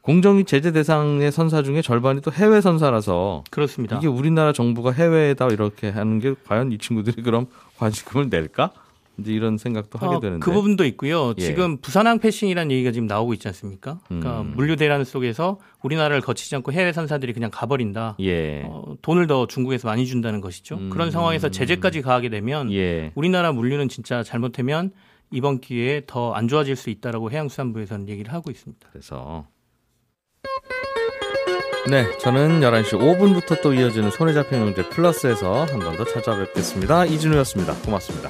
공정위 0.01 0.45
제재 0.45 0.71
대상의 0.71 1.31
선사 1.31 1.61
중에 1.61 1.81
절반이 1.83 2.21
또 2.21 2.31
해외 2.31 2.59
선사라서 2.61 3.43
그렇습니다. 3.51 3.97
이게 3.97 4.07
우리나라 4.07 4.51
정부가 4.51 4.91
해외에다 4.91 5.47
이렇게 5.47 5.89
하는 5.89 6.19
게 6.19 6.33
과연 6.47 6.71
이 6.71 6.79
친구들이 6.79 7.21
그럼 7.21 7.45
관심을 7.77 8.29
낼까? 8.29 8.71
이제 9.19 9.33
이런 9.33 9.57
생각도 9.57 9.99
하게 9.99 10.15
어, 10.15 10.19
되는데. 10.19 10.43
그 10.43 10.51
부분도 10.51 10.85
있고요. 10.85 11.33
예. 11.37 11.41
지금 11.41 11.77
부산항 11.77 12.19
패싱이라는 12.19 12.71
얘기가 12.71 12.91
지금 12.91 13.07
나오고 13.07 13.33
있지 13.33 13.47
않습니까? 13.49 13.99
그러니까 14.07 14.41
음. 14.41 14.53
물류 14.55 14.75
대란 14.75 15.03
속에서 15.03 15.59
우리나라를 15.83 16.21
거치지 16.21 16.55
않고 16.55 16.71
해외 16.71 16.91
선사들이 16.93 17.33
그냥 17.33 17.51
가버린다. 17.53 18.15
예. 18.21 18.63
어, 18.65 18.95
돈을 19.01 19.27
더 19.27 19.45
중국에서 19.47 19.87
많이 19.87 20.05
준다는 20.07 20.41
것이죠. 20.41 20.75
음. 20.75 20.89
그런 20.89 21.11
상황에서 21.11 21.49
제재까지 21.49 22.01
가하게 22.01 22.29
되면 22.29 22.71
예. 22.71 23.11
우리나라 23.15 23.51
물류는 23.51 23.89
진짜 23.89 24.23
잘못하면 24.23 24.91
이번 25.31 25.59
기회에 25.61 26.03
더 26.07 26.33
안 26.33 26.47
좋아질 26.47 26.75
수 26.75 26.89
있다라고 26.89 27.31
해양수산부에서는 27.31 28.09
얘기를 28.09 28.33
하고 28.33 28.49
있습니다. 28.51 28.87
그래서 28.91 29.45
네, 31.89 32.05
저는 32.19 32.59
11시 32.61 32.91
5분부터 32.99 33.61
또 33.61 33.73
이어지는 33.73 34.11
손에 34.11 34.33
잡히는 34.33 34.63
문제 34.65 34.87
플러스에서 34.89 35.65
한 35.65 35.79
번 35.79 35.95
더 35.97 36.03
찾아뵙겠습니다. 36.05 37.05
이진우였습니다. 37.05 37.73
고맙습니다. 37.83 38.29